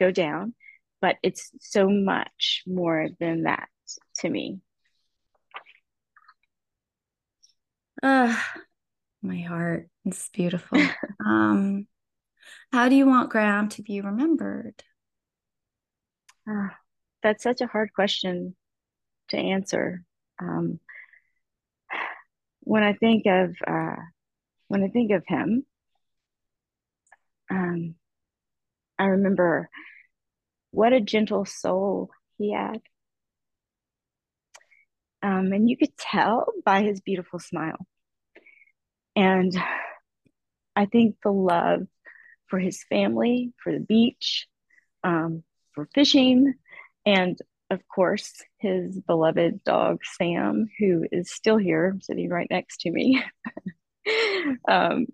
go 0.00 0.10
down, 0.10 0.54
but 1.00 1.16
it's 1.22 1.50
so 1.60 1.88
much 1.88 2.62
more 2.66 3.08
than 3.20 3.44
that 3.44 3.68
to 4.18 4.28
me. 4.28 4.58
Ah, 8.02 8.54
uh, 8.56 8.60
my 9.22 9.40
heart. 9.40 9.88
It's 10.04 10.28
beautiful. 10.28 10.78
um, 11.24 11.86
how 12.72 12.88
do 12.88 12.94
you 12.94 13.06
want 13.06 13.30
Graham 13.30 13.68
to 13.70 13.82
be 13.82 14.00
remembered? 14.00 14.82
Uh, 16.48 16.68
that's 17.22 17.42
such 17.42 17.60
a 17.60 17.66
hard 17.66 17.92
question 17.94 18.54
to 19.30 19.36
answer. 19.36 20.04
Um, 20.40 20.80
when 22.60 22.82
I 22.82 22.94
think 22.94 23.24
of 23.26 23.54
uh, 23.66 23.96
when 24.68 24.82
I 24.82 24.88
think 24.88 25.12
of 25.12 25.24
him, 25.26 25.64
um, 27.50 27.94
I 28.98 29.04
remember 29.04 29.68
what 30.70 30.92
a 30.92 31.00
gentle 31.00 31.44
soul 31.44 32.10
he 32.38 32.52
had. 32.52 32.80
Um, 35.22 35.52
and 35.52 35.70
you 35.70 35.76
could 35.76 35.96
tell 35.96 36.52
by 36.64 36.82
his 36.82 37.00
beautiful 37.00 37.38
smile. 37.38 37.78
And 39.16 39.56
I 40.76 40.86
think 40.86 41.16
the 41.22 41.30
love 41.30 41.86
for 42.54 42.60
his 42.60 42.84
family, 42.84 43.52
for 43.64 43.72
the 43.72 43.80
beach, 43.80 44.46
um, 45.02 45.42
for 45.72 45.88
fishing, 45.92 46.54
and 47.04 47.36
of 47.68 47.80
course, 47.92 48.32
his 48.58 49.00
beloved 49.00 49.64
dog, 49.64 49.98
Sam, 50.04 50.68
who 50.78 51.04
is 51.10 51.34
still 51.34 51.56
here 51.56 51.96
sitting 52.00 52.28
right 52.30 52.46
next 52.48 52.82
to 52.82 52.92
me. 52.92 53.20
um, 54.68 55.06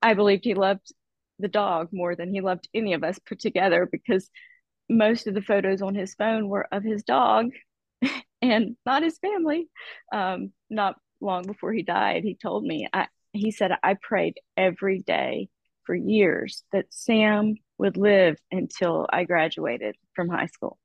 I 0.00 0.14
believed 0.14 0.46
he 0.46 0.54
loved 0.54 0.90
the 1.38 1.48
dog 1.48 1.90
more 1.92 2.16
than 2.16 2.32
he 2.32 2.40
loved 2.40 2.66
any 2.72 2.94
of 2.94 3.04
us 3.04 3.18
put 3.18 3.40
together 3.40 3.86
because 3.92 4.30
most 4.88 5.26
of 5.26 5.34
the 5.34 5.42
photos 5.42 5.82
on 5.82 5.94
his 5.94 6.14
phone 6.14 6.48
were 6.48 6.66
of 6.72 6.82
his 6.82 7.02
dog 7.02 7.50
and 8.40 8.74
not 8.86 9.02
his 9.02 9.18
family. 9.18 9.68
Um, 10.14 10.54
not 10.70 10.96
long 11.20 11.42
before 11.42 11.74
he 11.74 11.82
died, 11.82 12.22
he 12.22 12.36
told 12.36 12.64
me, 12.64 12.88
I, 12.90 13.08
he 13.34 13.50
said, 13.50 13.70
I 13.82 13.96
prayed 14.00 14.38
every 14.56 15.00
day 15.00 15.50
for 15.84 15.94
years 15.94 16.62
that 16.72 16.86
Sam 16.90 17.56
would 17.78 17.96
live 17.96 18.38
until 18.50 19.06
I 19.12 19.24
graduated 19.24 19.96
from 20.14 20.28
high 20.28 20.46
school. 20.46 20.78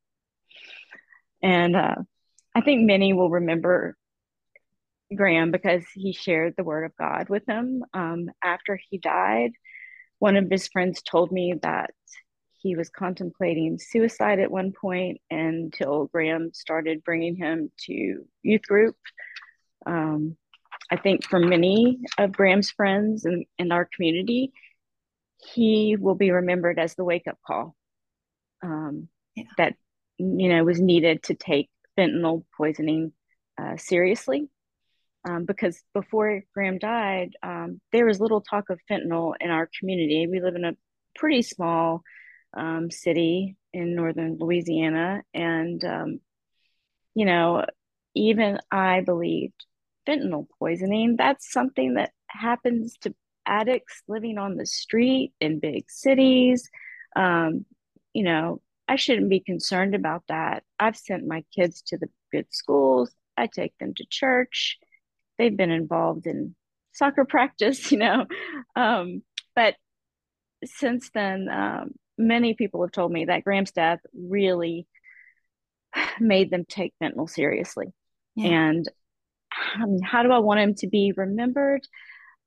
And 1.41 1.75
uh, 1.75 1.95
I 2.55 2.61
think 2.61 2.85
many 2.85 3.13
will 3.13 3.29
remember 3.29 3.97
Graham 5.13 5.51
because 5.51 5.83
he 5.93 6.13
shared 6.13 6.55
the 6.57 6.63
word 6.63 6.85
of 6.85 6.95
God 6.97 7.29
with 7.29 7.45
them. 7.45 7.83
Um, 7.93 8.29
after 8.43 8.79
he 8.89 8.97
died, 8.97 9.51
one 10.19 10.37
of 10.37 10.49
his 10.49 10.67
friends 10.67 11.01
told 11.01 11.31
me 11.31 11.53
that 11.61 11.91
he 12.61 12.75
was 12.75 12.89
contemplating 12.89 13.77
suicide 13.77 14.39
at 14.39 14.49
one 14.49 14.71
point 14.71 15.21
until 15.29 16.05
Graham 16.05 16.51
started 16.53 17.03
bringing 17.03 17.35
him 17.35 17.71
to 17.85 18.25
youth 18.41 18.63
group. 18.63 18.95
Um, 19.85 20.35
I 20.89 20.97
think 20.97 21.25
for 21.25 21.39
many 21.39 21.99
of 22.17 22.31
Graham's 22.31 22.71
friends 22.71 23.25
and 23.25 23.45
in 23.59 23.71
our 23.71 23.85
community, 23.85 24.51
he 25.37 25.95
will 25.99 26.15
be 26.15 26.31
remembered 26.31 26.79
as 26.79 26.95
the 26.95 27.03
wake 27.03 27.27
up 27.27 27.37
call 27.45 27.75
um, 28.63 29.07
yeah. 29.35 29.43
that 29.57 29.75
you 30.17 30.49
know 30.49 30.63
was 30.63 30.79
needed 30.79 31.23
to 31.23 31.35
take 31.35 31.69
fentanyl 31.97 32.43
poisoning 32.57 33.13
uh, 33.61 33.77
seriously. 33.77 34.49
Um, 35.27 35.45
because 35.45 35.81
before 35.95 36.43
Graham 36.53 36.77
died, 36.77 37.31
um, 37.41 37.81
there 37.91 38.05
was 38.05 38.19
little 38.19 38.41
talk 38.41 38.69
of 38.69 38.79
fentanyl 38.89 39.33
in 39.39 39.49
our 39.49 39.67
community. 39.79 40.27
We 40.27 40.39
live 40.39 40.55
in 40.55 40.65
a 40.65 40.77
pretty 41.15 41.41
small 41.41 42.03
um, 42.55 42.91
city 42.91 43.55
in 43.73 43.95
northern 43.95 44.37
Louisiana, 44.39 45.23
and 45.33 45.83
um, 45.83 46.19
you 47.15 47.25
know, 47.25 47.65
even 48.13 48.59
I 48.71 49.01
believed 49.01 49.65
fentanyl 50.07 50.47
poisoning. 50.59 51.15
That's 51.17 51.51
something 51.51 51.95
that 51.95 52.11
happens 52.27 52.95
to 53.01 53.15
addicts 53.45 54.01
living 54.07 54.37
on 54.37 54.55
the 54.55 54.65
street 54.65 55.33
in 55.39 55.59
big 55.59 55.85
cities. 55.89 56.69
Um, 57.15 57.65
you 58.13 58.23
know, 58.23 58.61
I 58.87 58.95
shouldn't 58.95 59.29
be 59.29 59.39
concerned 59.39 59.95
about 59.95 60.23
that. 60.27 60.63
I've 60.79 60.97
sent 60.97 61.27
my 61.27 61.43
kids 61.55 61.81
to 61.87 61.97
the 61.97 62.07
good 62.31 62.47
schools. 62.51 63.11
I 63.37 63.47
take 63.47 63.77
them 63.79 63.93
to 63.95 64.05
church. 64.09 64.77
They've 65.37 65.55
been 65.55 65.71
involved 65.71 66.27
in 66.27 66.55
soccer 66.93 67.25
practice, 67.29 67.91
you 67.91 67.97
know. 67.97 68.25
Um, 68.75 69.23
but 69.55 69.75
since 70.63 71.09
then, 71.13 71.47
um, 71.49 71.91
many 72.17 72.53
people 72.53 72.81
have 72.81 72.91
told 72.91 73.11
me 73.11 73.25
that 73.25 73.43
Graham's 73.43 73.71
death 73.71 73.99
really 74.13 74.87
made 76.19 76.51
them 76.51 76.65
take 76.67 76.93
fentanyl 77.01 77.29
seriously. 77.29 77.87
Yeah. 78.35 78.69
And 78.69 78.89
um, 79.81 79.99
how 80.01 80.23
do 80.23 80.31
I 80.31 80.39
want 80.39 80.59
him 80.59 80.75
to 80.75 80.87
be 80.87 81.13
remembered? 81.15 81.81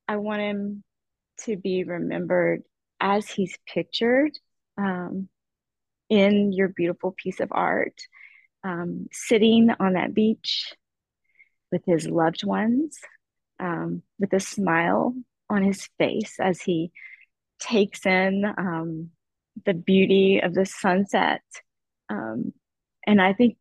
I 0.06 0.16
want 0.16 0.40
him 0.40 0.84
to 1.44 1.56
be 1.56 1.84
remembered 1.84 2.62
as 3.00 3.28
he's 3.28 3.56
pictured 3.66 4.32
um, 4.76 5.28
in 6.08 6.52
your 6.52 6.68
beautiful 6.68 7.14
piece 7.16 7.40
of 7.40 7.48
art, 7.52 8.00
um, 8.64 9.06
sitting 9.12 9.70
on 9.78 9.94
that 9.94 10.14
beach 10.14 10.74
with 11.70 11.82
his 11.86 12.06
loved 12.08 12.44
ones, 12.44 12.98
um, 13.60 14.02
with 14.18 14.32
a 14.32 14.40
smile 14.40 15.14
on 15.50 15.62
his 15.62 15.88
face 15.98 16.36
as 16.40 16.60
he 16.60 16.90
takes 17.60 18.06
in 18.06 18.44
um, 18.56 19.10
the 19.64 19.74
beauty 19.74 20.40
of 20.40 20.54
the 20.54 20.66
sunset. 20.66 21.42
Um, 22.08 22.52
and 23.06 23.20
I 23.20 23.32
think 23.32 23.56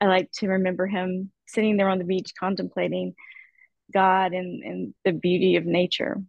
I 0.00 0.06
like 0.06 0.30
to 0.38 0.48
remember 0.48 0.86
him 0.86 1.32
sitting 1.46 1.76
there 1.76 1.88
on 1.88 1.98
the 1.98 2.04
beach 2.04 2.32
contemplating 2.38 3.14
God 3.92 4.32
and, 4.32 4.62
and 4.62 4.94
the 5.04 5.12
beauty 5.12 5.56
of 5.56 5.64
nature. 5.64 6.20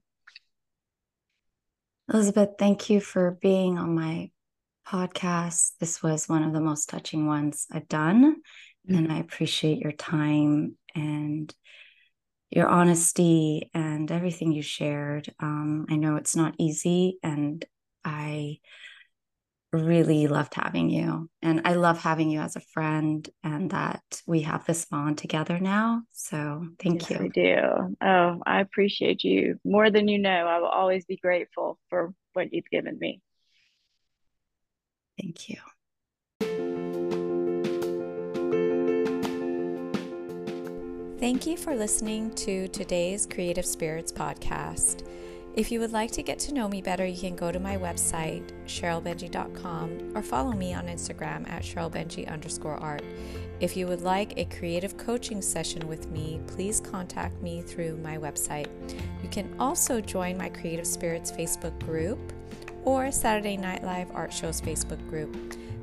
Elisabeth, 2.12 2.52
thank 2.58 2.90
you 2.90 3.02
for 3.02 3.38
being 3.42 3.78
on 3.78 3.94
my 3.94 4.32
podcast. 4.88 5.74
This 5.80 6.02
was 6.02 6.30
one 6.30 6.44
of 6.44 6.54
the 6.54 6.62
most 6.62 6.88
touching 6.88 7.28
ones 7.28 7.68
I've 7.70 7.90
done. 7.90 8.36
Mm-hmm. 8.90 8.96
And 8.96 9.12
I 9.12 9.18
appreciate 9.18 9.80
your 9.80 9.92
time 9.92 10.78
and 10.96 11.54
your 12.50 12.68
honesty 12.68 13.70
and 13.74 14.10
everything 14.10 14.54
you 14.54 14.62
shared. 14.62 15.34
Um, 15.42 15.86
I 15.90 15.98
know 15.98 16.16
it's 16.16 16.36
not 16.36 16.56
easy, 16.58 17.20
and 17.22 17.66
I 18.06 18.60
really 19.78 20.28
loved 20.28 20.54
having 20.54 20.90
you. 20.90 21.30
And 21.42 21.62
I 21.66 21.74
love 21.74 22.00
having 22.00 22.30
you 22.30 22.40
as 22.40 22.56
a 22.56 22.62
friend 22.62 23.28
and 23.44 23.72
that 23.72 24.02
we 24.26 24.42
have 24.42 24.66
this 24.66 24.86
bond 24.86 25.18
together 25.18 25.60
now. 25.60 26.04
So 26.12 26.66
thank 26.80 27.10
yes, 27.10 27.12
you. 27.12 27.26
I 27.26 27.28
do. 27.28 27.96
Oh, 28.02 28.42
I 28.46 28.62
appreciate 28.62 29.24
you 29.24 29.60
more 29.64 29.90
than 29.90 30.08
you 30.08 30.20
know. 30.20 30.48
I 30.48 30.60
will 30.60 30.68
always 30.68 31.06
be 31.06 31.18
grateful 31.18 31.80
for 31.90 32.14
what 32.34 32.54
you've 32.54 32.70
given 32.70 32.98
me. 33.00 33.22
Thank 35.20 35.50
you. 35.50 35.58
Thank 41.20 41.48
you 41.48 41.58
for 41.58 41.76
listening 41.76 42.30
to 42.36 42.68
today's 42.68 43.26
Creative 43.26 43.66
Spirits 43.66 44.12
podcast. 44.12 45.08
If 45.58 45.72
you 45.72 45.80
would 45.80 45.92
like 45.92 46.12
to 46.12 46.22
get 46.22 46.38
to 46.42 46.54
know 46.54 46.68
me 46.68 46.84
better, 46.84 47.04
you 47.04 47.20
can 47.20 47.36
go 47.36 47.52
to 47.52 47.60
my 47.60 47.78
website, 47.78 48.48
sherylbenjy.com, 48.68 50.12
or 50.14 50.22
follow 50.22 50.52
me 50.52 50.76
on 50.76 50.86
Instagram 50.86 51.50
at 51.50 51.64
cherylbenji 51.64 52.32
underscore 52.32 52.76
art. 52.76 53.02
If 53.60 53.76
you 53.76 53.88
would 53.88 54.04
like 54.04 54.38
a 54.38 54.46
creative 54.46 54.98
coaching 54.98 55.42
session 55.42 55.88
with 55.88 56.12
me, 56.12 56.40
please 56.46 56.80
contact 56.80 57.42
me 57.42 57.64
through 57.64 57.98
my 57.98 58.20
website. 58.20 58.68
You 59.24 59.30
can 59.30 59.52
also 59.60 60.00
join 60.00 60.38
my 60.38 60.50
Creative 60.50 60.86
Spirits 60.86 61.32
Facebook 61.32 61.78
group 61.80 62.20
or 62.86 63.12
Saturday 63.12 63.58
Night 63.58 63.84
Live 63.84 64.12
Art 64.14 64.32
Show's 64.32 64.62
Facebook 64.62 65.10
group. 65.10 65.36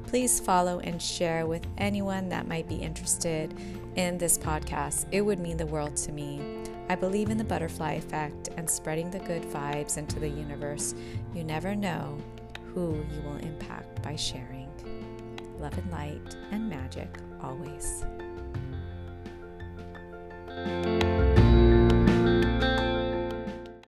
Please 0.07 0.39
follow 0.39 0.79
and 0.79 1.03
share 1.03 1.49
with 1.49 1.67
anyone 1.79 2.29
that 2.29 2.47
might 2.47 2.69
be 2.69 2.77
interested 2.77 3.53
in 3.97 4.19
this 4.19 4.39
podcast. 4.39 5.07
It 5.11 5.23
would 5.23 5.41
mean 5.41 5.57
the 5.57 5.67
world 5.67 5.97
to 5.97 6.13
me. 6.13 6.64
I 6.89 6.95
believe 6.95 7.31
in 7.31 7.39
the 7.39 7.45
butterfly 7.45 7.95
effect 7.95 8.51
and 8.57 8.69
spreading 8.69 9.11
the 9.11 9.21
good 9.21 9.43
vibes 9.45 9.97
into 9.97 10.21
the 10.21 10.29
universe. 10.29 10.95
You 11.35 11.45
never 11.45 11.75
know 11.75 12.19
who 12.75 13.05
you 13.13 13.23
will 13.23 13.37
impact 13.37 14.03
by 14.03 14.17
sharing. 14.17 14.69
Love 15.59 15.77
and 15.79 15.91
light 15.91 16.37
and 16.51 16.69
magic 16.69 17.09
always. 17.43 18.05